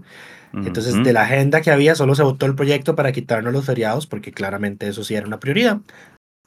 [0.54, 4.06] Entonces, de la agenda que había, solo se votó el proyecto para quitarnos los feriados,
[4.06, 5.80] porque claramente eso sí era una prioridad.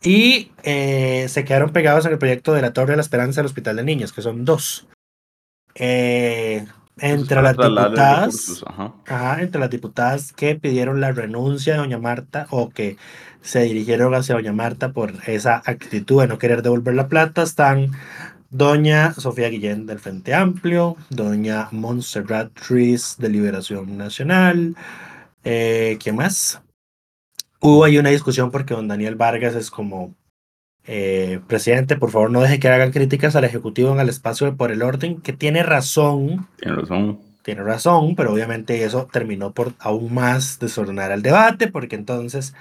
[0.02, 3.48] Y eh, se quedaron pegados en el proyecto de la Torre de la Esperanza del
[3.48, 4.88] Hospital de Niños, que son dos.
[5.76, 6.66] Eh,
[7.00, 9.42] entre las diputadas, ajá.
[9.42, 12.98] entre las diputadas que pidieron la renuncia de doña Marta o que
[13.42, 17.92] se dirigieron hacia doña Marta por esa actitud de no querer devolver la plata, están
[18.50, 24.76] doña Sofía Guillén del Frente Amplio, doña Montserrat Tris de Liberación Nacional,
[25.44, 26.62] eh, ¿qué más?
[27.60, 30.16] Hubo ahí una discusión porque don Daniel Vargas es como
[30.86, 34.72] eh, presidente, por favor no deje que hagan críticas al Ejecutivo en el espacio por
[34.72, 36.48] el orden, que tiene razón.
[36.58, 37.27] Tiene razón.
[37.48, 42.54] Tiene razón, pero obviamente eso terminó por aún más desordenar el debate, porque entonces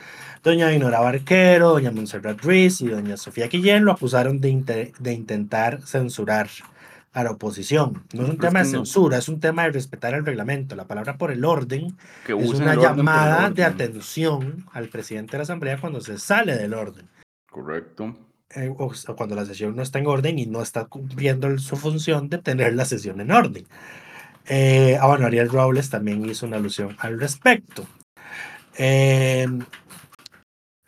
[0.44, 5.82] Doña Dinora Barquero, doña Montserrat Ruiz y doña Sofía Quillén lo acusaron de, de intentar
[5.82, 6.48] censurar
[7.12, 8.04] a la oposición.
[8.12, 10.76] No es un tema de censura, es un tema de respetar el reglamento.
[10.76, 11.96] La palabra por el orden
[12.28, 17.08] es una llamada de atención al presidente de la Asamblea cuando se sale del orden.
[17.50, 18.16] Correcto.
[18.54, 22.28] Eh, o, cuando la sesión no está en orden y no está cumpliendo su función
[22.28, 23.66] de tener la sesión en orden.
[24.48, 27.86] Eh, ah, bueno, Ariel Robles también hizo una alusión al respecto.
[28.78, 29.46] Eh,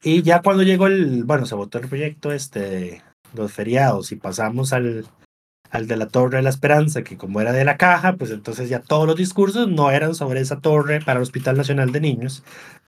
[0.02, 3.02] y ya cuando llegó el, bueno, se votó el proyecto este de
[3.34, 5.06] los feriados y pasamos al,
[5.70, 8.68] al de la Torre de la Esperanza, que como era de la caja, pues entonces
[8.68, 12.44] ya todos los discursos no eran sobre esa torre para el Hospital Nacional de Niños,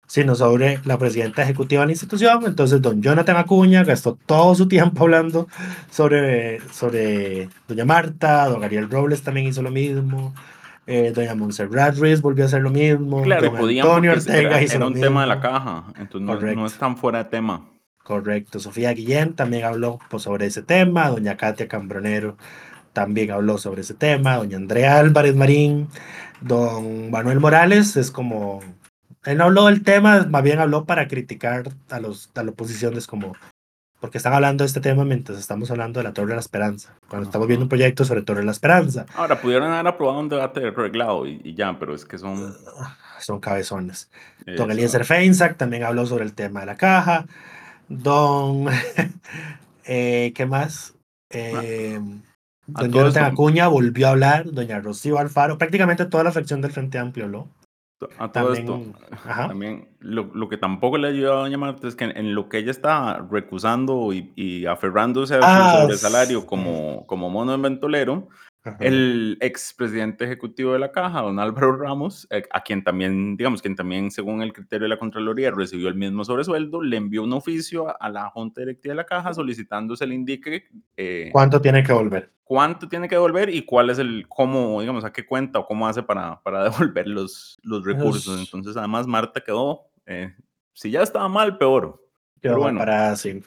[0.06, 2.44] sino sobre la presidenta ejecutiva de la institución.
[2.46, 5.46] Entonces, don Jonathan Acuña gastó todo su tiempo hablando
[5.90, 10.34] sobre, sobre doña Marta, don Ariel Robles también hizo lo mismo.
[10.92, 13.22] Eh, doña Montserrat Ruiz volvió a hacer lo mismo.
[13.22, 16.42] Claro, don podían Antonio Ortega era, hizo era lo un tema de la caja, entonces
[16.42, 17.64] no, no es tan fuera de tema.
[18.02, 18.58] Correcto.
[18.58, 21.08] Sofía Guillén también habló pues, sobre ese tema.
[21.08, 22.36] Doña Katia Cambronero
[22.92, 24.38] también habló sobre ese tema.
[24.38, 25.86] Doña Andrea Álvarez Marín.
[26.40, 28.58] Don Manuel Morales es como.
[29.24, 32.96] Él no habló del tema, más bien habló para criticar a, los, a la oposición.
[32.96, 33.34] Es como.
[34.00, 36.94] Porque están hablando de este tema mientras estamos hablando de la Torre de la Esperanza.
[37.08, 39.06] Cuando estamos viendo un proyecto sobre Torre de la Esperanza.
[39.14, 42.56] Ahora, pudieron haber aprobado un debate arreglado y, y ya, pero es que son...
[43.20, 44.10] Son cabezones.
[44.56, 44.70] Don.
[44.70, 47.26] Eliezer Feinsack también habló sobre el tema de la caja.
[47.88, 48.66] Don.
[49.84, 50.94] eh, ¿Qué más?
[51.28, 52.00] Eh,
[52.74, 54.50] a don Jonathan Acuña volvió a hablar.
[54.50, 55.58] Doña Rocío Alfaro.
[55.58, 57.48] Prácticamente toda la fracción del Frente Amplio habló.
[58.18, 59.48] A todo También- esto, ajá.
[59.48, 62.48] también lo, lo que tampoco le ayudó a doña Marta es que en, en lo
[62.48, 67.62] que ella está recusando y, y aferrándose a Ah, su sobresalario como, como mono en
[67.62, 68.28] ventolero,
[68.62, 68.76] Ajá.
[68.80, 73.74] el expresidente ejecutivo de la caja, don Álvaro Ramos, eh, a quien también, digamos, quien
[73.74, 77.94] también, según el criterio de la Contraloría, recibió el mismo sobresueldo, le envió un oficio
[78.00, 81.92] a, la Junta Directiva de la caja solicitando se le indique eh, ¿Cuánto tiene que
[81.92, 82.30] volver?
[82.50, 85.86] cuánto tiene que devolver y cuál es el, cómo, digamos, a qué cuenta o cómo
[85.86, 88.40] hace para, para devolver los, los recursos.
[88.40, 90.34] Entonces, además, Marta quedó, eh,
[90.72, 92.04] si ya estaba mal, peor.
[92.40, 92.80] Quedó Pero bueno.
[92.80, 93.40] para sí.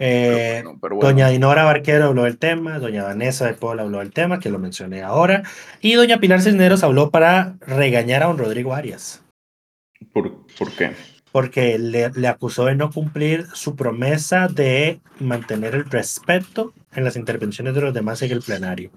[0.00, 1.10] Pero Eh, bueno, pero bueno.
[1.10, 4.58] Doña Dinora Barquero habló del tema, doña Vanessa de Paul habló del tema, que lo
[4.58, 5.42] mencioné ahora,
[5.82, 9.22] y doña Pilar Cisneros habló para regañar a don Rodrigo Arias.
[10.12, 10.92] ¿Por, por qué?
[11.32, 17.16] porque le, le acusó de no cumplir su promesa de mantener el respeto en las
[17.16, 18.90] intervenciones de los demás en el plenario.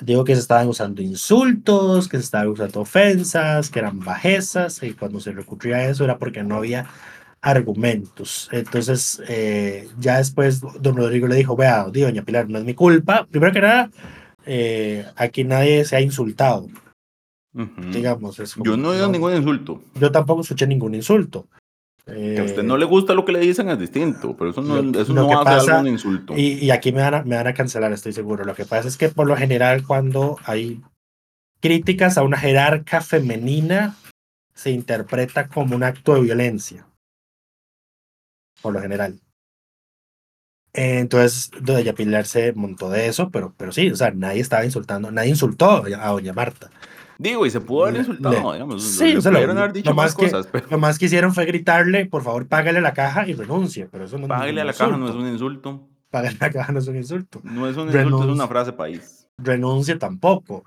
[0.00, 4.94] Digo que se estaban usando insultos, que se estaban usando ofensas, que eran bajezas, y
[4.94, 6.86] cuando se recurría a eso era porque no había
[7.42, 8.48] argumentos.
[8.52, 13.26] Entonces, eh, ya después don Rodrigo le dijo, vea, doña Pilar, no es mi culpa.
[13.30, 13.90] Primero que nada,
[14.46, 16.68] eh, aquí nadie se ha insultado,
[17.92, 18.38] digamos.
[18.38, 19.82] es como, Yo no he oído ningún insulto.
[19.94, 21.46] Yo tampoco escuché ningún insulto.
[22.06, 24.62] Que a usted Eh, no le gusta lo que le dicen es distinto, pero eso
[24.62, 26.34] no, Lo- eso lo no que hace pasa- algún insulto.
[26.36, 28.44] Y, y aquí me van, a, me van a cancelar, estoy seguro.
[28.44, 30.80] Lo que pasa es que por lo general cuando hay
[31.60, 33.96] críticas a una jerarca femenina,
[34.54, 36.86] se interpreta como un acto de violencia.
[38.62, 39.20] Por lo general.
[40.72, 45.10] Entonces, doña Pilar se montó de eso, pero, pero sí, o sea, nadie estaba insultando,
[45.10, 46.70] nadie insultó a doña Marta.
[47.18, 48.82] Digo, y se pudo haber insultado, le- digamos.
[48.82, 51.06] sí, o sea, lo- haber dicho lo más más que- cosas, pero Lo más que
[51.06, 54.64] hicieron fue gritarle, por favor, págale la caja y renuncie, pero eso no págale a
[54.64, 55.88] la caja no es un insulto.
[56.10, 57.40] Págale la caja no es un insulto.
[57.44, 59.26] No es un insulto, es una frase país.
[59.38, 60.64] renuncie tampoco.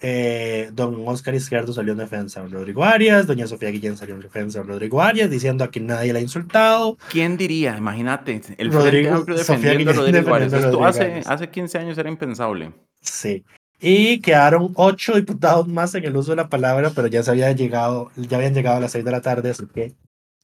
[0.00, 4.20] Eh, don Oscar Izquierdo salió en defensa de Rodrigo Arias, doña Sofía Guillén salió en
[4.20, 6.96] defensa de Rodrigo Arias, diciendo a que nadie le ha insultado.
[7.10, 7.76] ¿Quién diría?
[7.76, 10.52] Imagínate, el Rodrigo- Amplio Sofía defendiendo a Guillén Rodrigo Arias.
[10.52, 11.26] Esto Rodrigo hace, Arias.
[11.28, 12.72] hace 15 años era impensable.
[13.00, 13.44] Sí.
[13.80, 17.50] Y quedaron ocho diputados más en el uso de la palabra, pero ya se había
[17.52, 19.94] llegado, ya habían llegado a las seis de la tarde, así que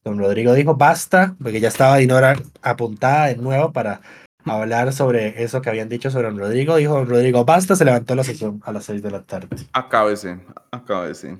[0.05, 3.99] don Rodrigo dijo basta, porque ya estaba Dinora apuntada de nuevo para
[4.45, 6.75] hablar sobre eso que habían dicho sobre don Rodrigo.
[6.75, 9.55] Dijo don Rodrigo basta, se levantó la sesión a las seis de la tarde.
[9.73, 10.39] Acábese,
[10.71, 11.37] acábese.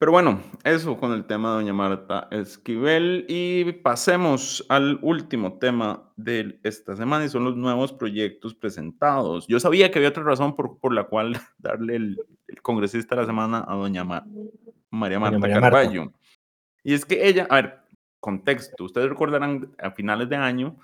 [0.00, 6.12] Pero bueno, eso con el tema de doña Marta Esquivel y pasemos al último tema
[6.14, 9.48] de esta semana y son los nuevos proyectos presentados.
[9.48, 13.22] Yo sabía que había otra razón por, por la cual darle el, el congresista de
[13.22, 14.24] la semana a doña Ma-
[14.90, 15.78] María Marta María Marta.
[15.78, 16.12] Carballo.
[16.84, 17.78] Y es que ella, a ver,
[18.20, 20.76] contexto, ustedes recordarán a finales de año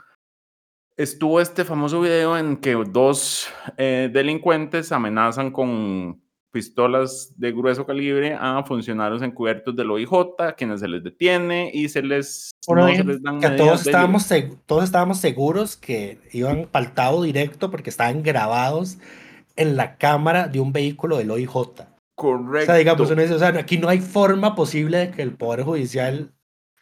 [0.96, 8.37] estuvo este famoso video en que dos eh, delincuentes amenazan con pistolas de grueso calibre
[8.38, 12.94] a funcionarios encubiertos del OIJ, a quienes se les detiene y se les, Bueno, no
[12.94, 14.28] se les dan que todos estábamos,
[14.66, 18.98] todos estábamos seguros que iban paltado directo porque estaban grabados
[19.57, 21.57] en la cámara de un vehículo del OIJ.
[21.57, 21.74] O
[22.14, 22.66] Correcto.
[22.66, 26.34] sea, digamos, o sea, aquí no hay forma posible de que el Poder Judicial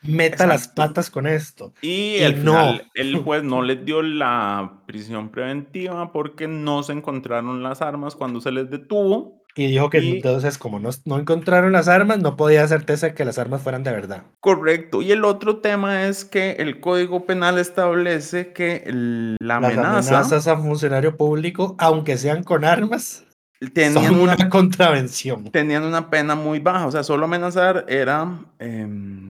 [0.03, 1.73] meta las patas con esto.
[1.83, 2.53] Y, Y al no.
[2.53, 8.17] final el juez no les dio la prisión preventiva porque no se encontraron las armas
[8.17, 9.41] cuando se les detuvo.
[9.55, 13.27] Y dijo que Y- entonces, como no, no encontraron las armas, no podía certeza que
[13.27, 14.23] las armas fueran de verdad.
[14.41, 15.03] Correcto.
[15.03, 19.99] Y el otro tema es que el Código Penal establece que el- la Las amenaza
[19.99, 23.27] amenazas a funcionario público, aunque sean con armas,
[23.75, 25.45] tenían son una una contravención.
[25.51, 29.29] tenían una pena muy baja, o sea, solo amenazar era em,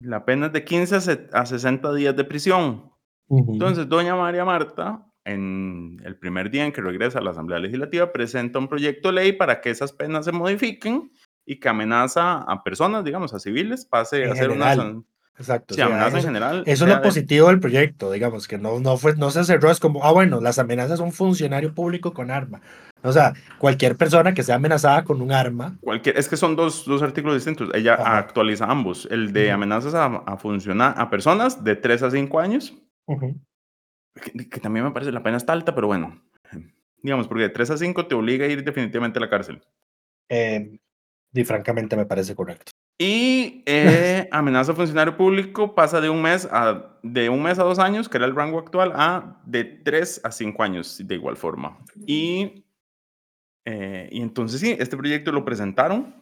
[0.00, 2.90] la pena es de 15 a se- a 60 días de prisión.
[3.52, 8.10] Entonces, doña María Marta, en el primer día en que regresa a la Asamblea Legislativa,
[8.12, 11.12] presenta un proyecto de ley para que esas penas se modifiquen
[11.46, 14.64] y que amenaza a personas, digamos, a civiles, pase En a ser una...
[15.38, 15.74] Exacto.
[15.74, 16.62] Sí, o sea, amenaza en eso, general.
[16.66, 19.80] eso es lo positivo del proyecto, digamos, que no, no, fue, no se cerró, es
[19.80, 22.60] como, ah, bueno, las amenazas a un funcionario público con arma.
[23.02, 26.84] O sea, cualquier persona que sea amenazada con un arma, Cualquier, es que son dos,
[26.84, 27.70] dos artículos distintos.
[27.72, 28.18] Ella Ajá.
[28.18, 29.08] actualiza ambos.
[29.10, 32.74] El de amenazas a, a funcionar a personas de 3 a 5 años,
[34.20, 36.22] que, que también me parece la pena está alta, pero bueno.
[37.02, 39.62] Digamos, porque de 3 a 5 te obliga a ir definitivamente a la cárcel.
[40.28, 40.78] eh,
[41.32, 42.72] y francamente me parece correcto.
[43.02, 47.62] Y eh, amenaza a funcionario público pasa de un mes a de un mes a
[47.62, 51.38] dos años, que era el rango actual, a de 3 a 5 años de igual
[51.38, 51.78] forma.
[52.06, 52.66] Y,
[53.64, 56.19] eh, y entonces sí, este proyecto lo presentaron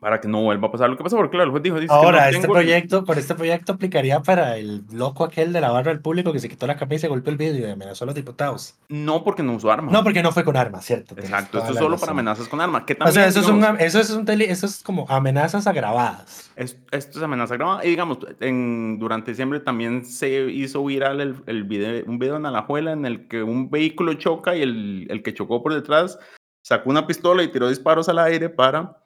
[0.00, 1.88] para que no vuelva a pasar lo que pasó, porque claro, el juez dijo, dice
[1.88, 5.60] que no Ahora, este tengo- proyecto, por este proyecto aplicaría para el loco aquel de
[5.60, 8.04] la barra del público que se quitó la camisa y golpeó el vidrio y amenazó
[8.04, 8.74] a los diputados.
[8.88, 9.90] No, porque no usó arma.
[9.92, 11.14] No, porque no fue con armas, ¿cierto?
[11.18, 12.08] Exacto, esto es solo para razón.
[12.10, 12.86] amenazas con arma.
[12.86, 15.06] Que O también, sea, eso es, un, digamos, eso es un tele- eso es como
[15.08, 16.50] amenazas agravadas.
[16.56, 17.84] es- esto es amenaza grabada.
[17.84, 22.46] Y digamos, en, durante diciembre también se hizo viral el, el video, un video en
[22.46, 26.18] Alajuela en el que un vehículo choca y el, el que chocó por detrás
[26.62, 28.96] sacó una pistola y tiró disparos al aire para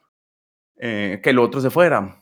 [0.76, 2.16] eh, que el otro se fuera.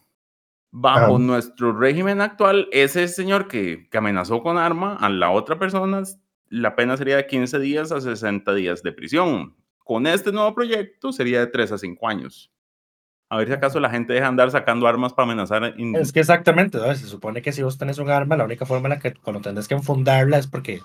[0.72, 1.18] Bajo Ah.
[1.18, 6.02] nuestro régimen actual, ese señor que, que amenazó con arma a la otra persona,
[6.48, 9.56] la pena sería de 15 días a 60 días de prisión.
[9.78, 12.52] Con este nuevo proyecto sería de 3 a 5 años.
[13.28, 15.74] A ver si acaso la gente deja de andar sacando armas para amenazar.
[15.96, 16.92] Es que exactamente, ¿no?
[16.94, 19.40] se supone que si vos tenés un arma, la única forma en la que cuando
[19.40, 20.80] tenés que enfundarla es porque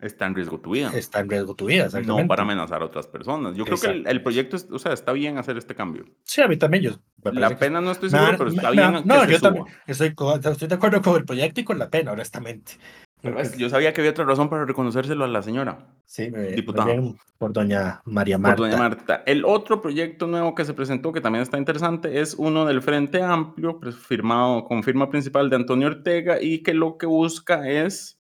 [0.00, 0.92] Está en riesgo tu vida.
[0.94, 2.22] está en riesgo tu vida, exactamente.
[2.22, 3.56] No para amenazar a otras personas.
[3.56, 6.04] Yo creo que el, proyecto, es- o sea, está bien hacer este cambio.
[6.24, 6.84] Sí, a mí también.
[6.84, 6.90] Yo,
[7.24, 9.24] me La pena no estoy me seguro, da- pero me- está me bien que No,
[9.24, 9.48] se yo suba.
[9.54, 10.14] también estoy,
[10.52, 12.72] estoy de acuerdo con el proyecto y con la pena, honestamente.
[13.20, 15.88] Pero es- yo sabía que había otra razón para reconocérselo a la señora.
[16.06, 18.62] Sí, me- bien por doña María Por Marta.
[18.62, 19.22] doña Marta.
[19.26, 23.20] El otro proyecto nuevo que se presentó, que también está interesante, es uno del Frente
[23.20, 28.17] Amplio, pues, firmado con firma principal de Antonio Ortega, y que lo que busca es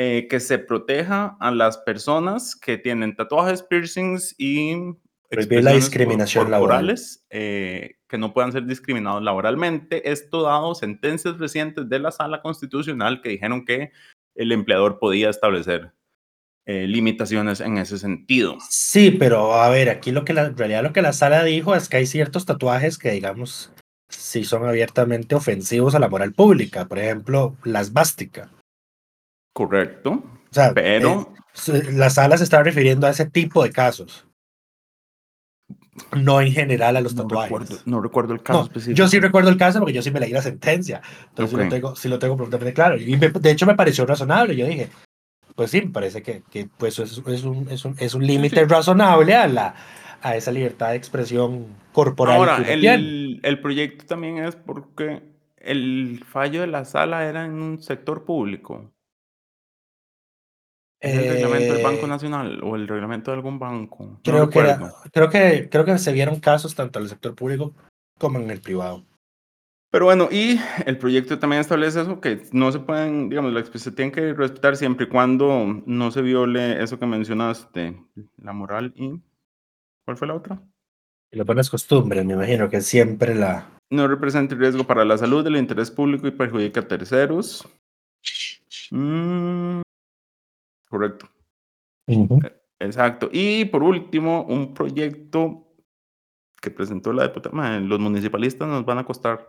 [0.00, 4.94] eh, que se proteja a las personas que tienen tatuajes, piercings y
[5.28, 6.94] la discriminación laboral.
[7.30, 10.08] eh, que no puedan ser discriminados laboralmente.
[10.08, 13.90] Esto dado sentencias recientes de la Sala Constitucional que dijeron que
[14.36, 15.92] el empleador podía establecer
[16.64, 18.56] eh, limitaciones en ese sentido.
[18.70, 21.74] Sí, pero a ver, aquí lo que la, en realidad lo que la sala dijo
[21.74, 23.72] es que hay ciertos tatuajes que, digamos,
[24.08, 26.86] sí son abiertamente ofensivos a la moral pública.
[26.86, 28.48] Por ejemplo, la esvástica.
[29.58, 30.10] Correcto.
[30.12, 31.32] O sea, Pero-
[31.66, 34.24] eh, la sala se está refiriendo a ese tipo de casos.
[36.16, 37.50] No en general a los No tatuajes.
[37.50, 38.96] recuerdo, no recuerdo el caso No, específico.
[38.96, 41.02] yo sí recuerdo el caso porque yo sí me leí la sentencia.
[41.30, 41.62] Entonces sí Ok.
[41.64, 42.96] lo tengo, sí lo tengo perfectamente claro.
[42.98, 44.54] Y me- de hecho me pareció razonable.
[44.54, 44.90] Yo dije,
[45.56, 48.64] pues sí, me parece que, que pues es, es un, es un, es un límite
[48.64, 49.74] razonable a, la,
[50.22, 52.36] a esa libertad de expresión corporal.
[52.36, 55.24] Ahora, el, el proyecto también es porque
[55.56, 58.92] el fallo de la sala era en un sector público.
[61.00, 64.04] ¿Es el reglamento del Banco Eh, Nacional o el reglamento de algún banco?
[64.04, 67.34] No creo, que era- creo, que, creo que se vieron casos tanto en el sector
[67.34, 67.72] público
[68.18, 69.04] como en el privado.
[69.90, 73.94] Pero bueno, y el proyecto también establece eso, que no se pueden, digamos, la expresión
[73.94, 77.96] tienen que respetar siempre y cuando no se viole eso que mencionaste,
[78.36, 79.18] la moral y...
[80.04, 80.60] ¿Cuál fue la otra?
[81.30, 83.70] Y las buenas costumbres, me imagino que siempre la...
[83.90, 87.66] No representa riesgo para la salud, el interés público y perjudica a terceros.
[88.90, 89.80] Mm,
[90.88, 91.26] correcto,
[92.78, 93.28] exacto.
[93.32, 95.64] Y por último, un proyecto
[96.60, 97.78] que presentó la diputada.
[97.80, 99.46] Los municipalistas nos van a costar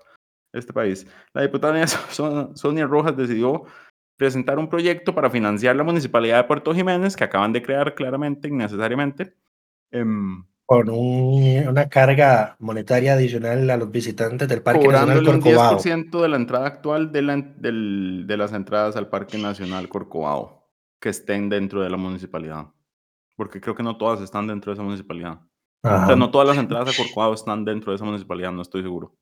[0.53, 1.07] este país.
[1.33, 3.63] La diputada Son- Sonia Rojas decidió
[4.17, 8.49] presentar un proyecto para financiar la municipalidad de Puerto Jiménez, que acaban de crear claramente,
[8.49, 9.33] innecesariamente.
[9.91, 15.41] Em, Con un- una carga monetaria adicional a los visitantes del Parque Nacional cobrándole un
[15.41, 15.77] Corcovado.
[15.79, 19.87] 10% de la entrada actual de, la en- del- de las entradas al Parque Nacional
[19.89, 20.59] Corcovado
[20.99, 22.67] que estén dentro de la municipalidad.
[23.35, 25.39] Porque creo que no todas están dentro de esa municipalidad.
[25.81, 28.81] O sea, no todas las entradas a Corcovado están dentro de esa municipalidad, no estoy
[28.81, 29.15] seguro.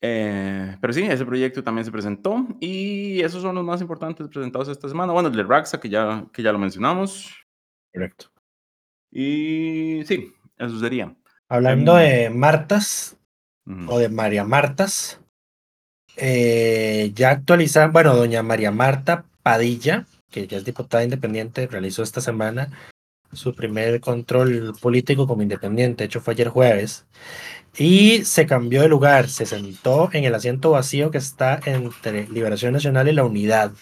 [0.00, 4.68] Eh, pero sí, ese proyecto también se presentó y esos son los más importantes presentados
[4.68, 5.12] esta semana.
[5.12, 7.32] Bueno, el de Raxa, que ya, que ya lo mencionamos.
[7.92, 8.26] Correcto.
[9.10, 11.16] Y sí, eso sería.
[11.48, 13.16] Hablando Em, de Martas
[13.86, 15.20] o de María Martas,
[16.16, 22.20] eh, ya actualizan, bueno, doña María Marta Padilla, que ya es diputada independiente, realizó esta
[22.20, 22.70] semana
[23.32, 26.04] su primer control político como independiente.
[26.04, 27.06] De hecho, fue ayer jueves.
[27.76, 32.72] Y se cambió de lugar, se sentó en el asiento vacío que está entre Liberación
[32.72, 33.72] Nacional y la Unidad.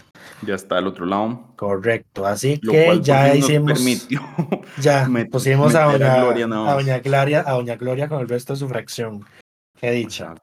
[0.42, 1.46] Ya está al otro lado.
[1.56, 3.82] Correcto, así que ya hicimos.
[4.78, 8.58] Ya pusimos a, doña, Gloria, a doña Gloria, a doña Gloria con el resto de
[8.58, 9.24] su fracción.
[9.80, 10.34] Qué dicha.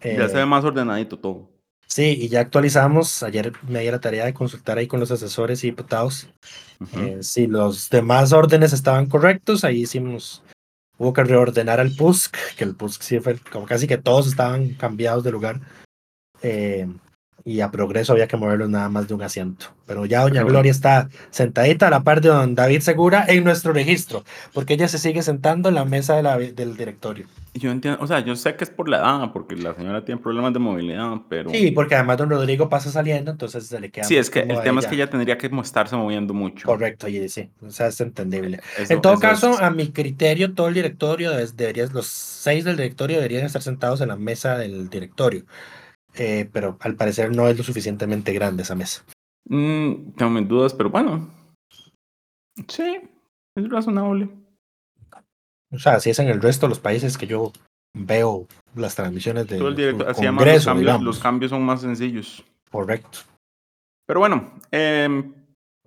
[0.00, 1.51] ya se ve eh, más ordenadito todo.
[1.92, 3.22] Sí, y ya actualizamos.
[3.22, 6.26] Ayer me di la tarea de consultar ahí con los asesores y diputados.
[6.96, 10.42] Eh, si los demás órdenes estaban correctos, ahí hicimos
[10.96, 14.70] hubo que reordenar al PUSC, que el PUSC sí fue como casi que todos estaban
[14.70, 15.60] cambiados de lugar.
[16.40, 16.88] Eh,
[17.44, 19.66] y a progreso había que moverlos nada más de un asiento.
[19.86, 23.72] Pero ya doña Gloria está sentadita a la par de don David Segura en nuestro
[23.72, 27.26] registro, porque ella se sigue sentando en la mesa de la, del directorio.
[27.54, 30.20] Yo entiendo, o sea, yo sé que es por la edad, porque la señora tiene
[30.20, 31.50] problemas de movilidad, pero...
[31.50, 34.04] Sí, porque además don Rodrigo pasa saliendo, entonces se le queda...
[34.04, 36.66] Sí, es que el tema es que ella tendría que estarse moviendo mucho.
[36.66, 38.60] Correcto, y sí, o sea, es entendible.
[38.78, 43.44] en todo caso, a mi criterio, todo el directorio, debería, los seis del directorio deberían
[43.44, 45.44] estar sentados en la mesa del directorio.
[46.14, 49.04] Eh, pero al parecer no es lo suficientemente grande esa mesa.
[49.48, 51.30] Mm, tengo mis dudas, pero bueno.
[52.68, 53.00] Sí,
[53.56, 54.28] es razonable.
[55.70, 57.52] O sea, si es en el resto de los países que yo
[57.94, 59.74] veo las transmisiones de los
[60.64, 62.44] cambios, los cambios son más sencillos.
[62.70, 63.20] Correcto.
[64.06, 65.32] Pero bueno, eh,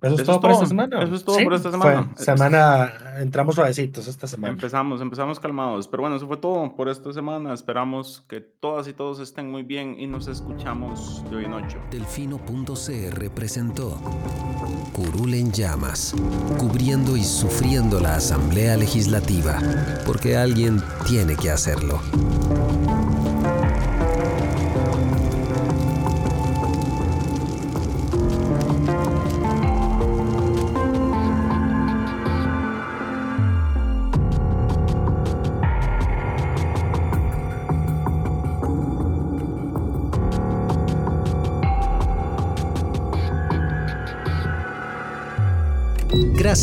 [0.02, 1.02] eso, es todo por esta semana.
[1.02, 2.10] Eso es todo por esta semana.
[2.16, 4.52] semana, entramos suavecitos esta semana.
[4.52, 5.88] Empezamos, empezamos calmados.
[5.88, 7.54] Pero bueno, eso fue todo por esta semana.
[7.54, 11.78] Esperamos que todas y todos estén muy bien y nos escuchamos de hoy en ocho.
[11.90, 13.98] Delfino.cr presentó
[14.92, 16.14] Curul en llamas,
[16.58, 19.58] cubriendo y sufriendo la Asamblea Legislativa,
[20.04, 22.00] porque alguien tiene que hacerlo.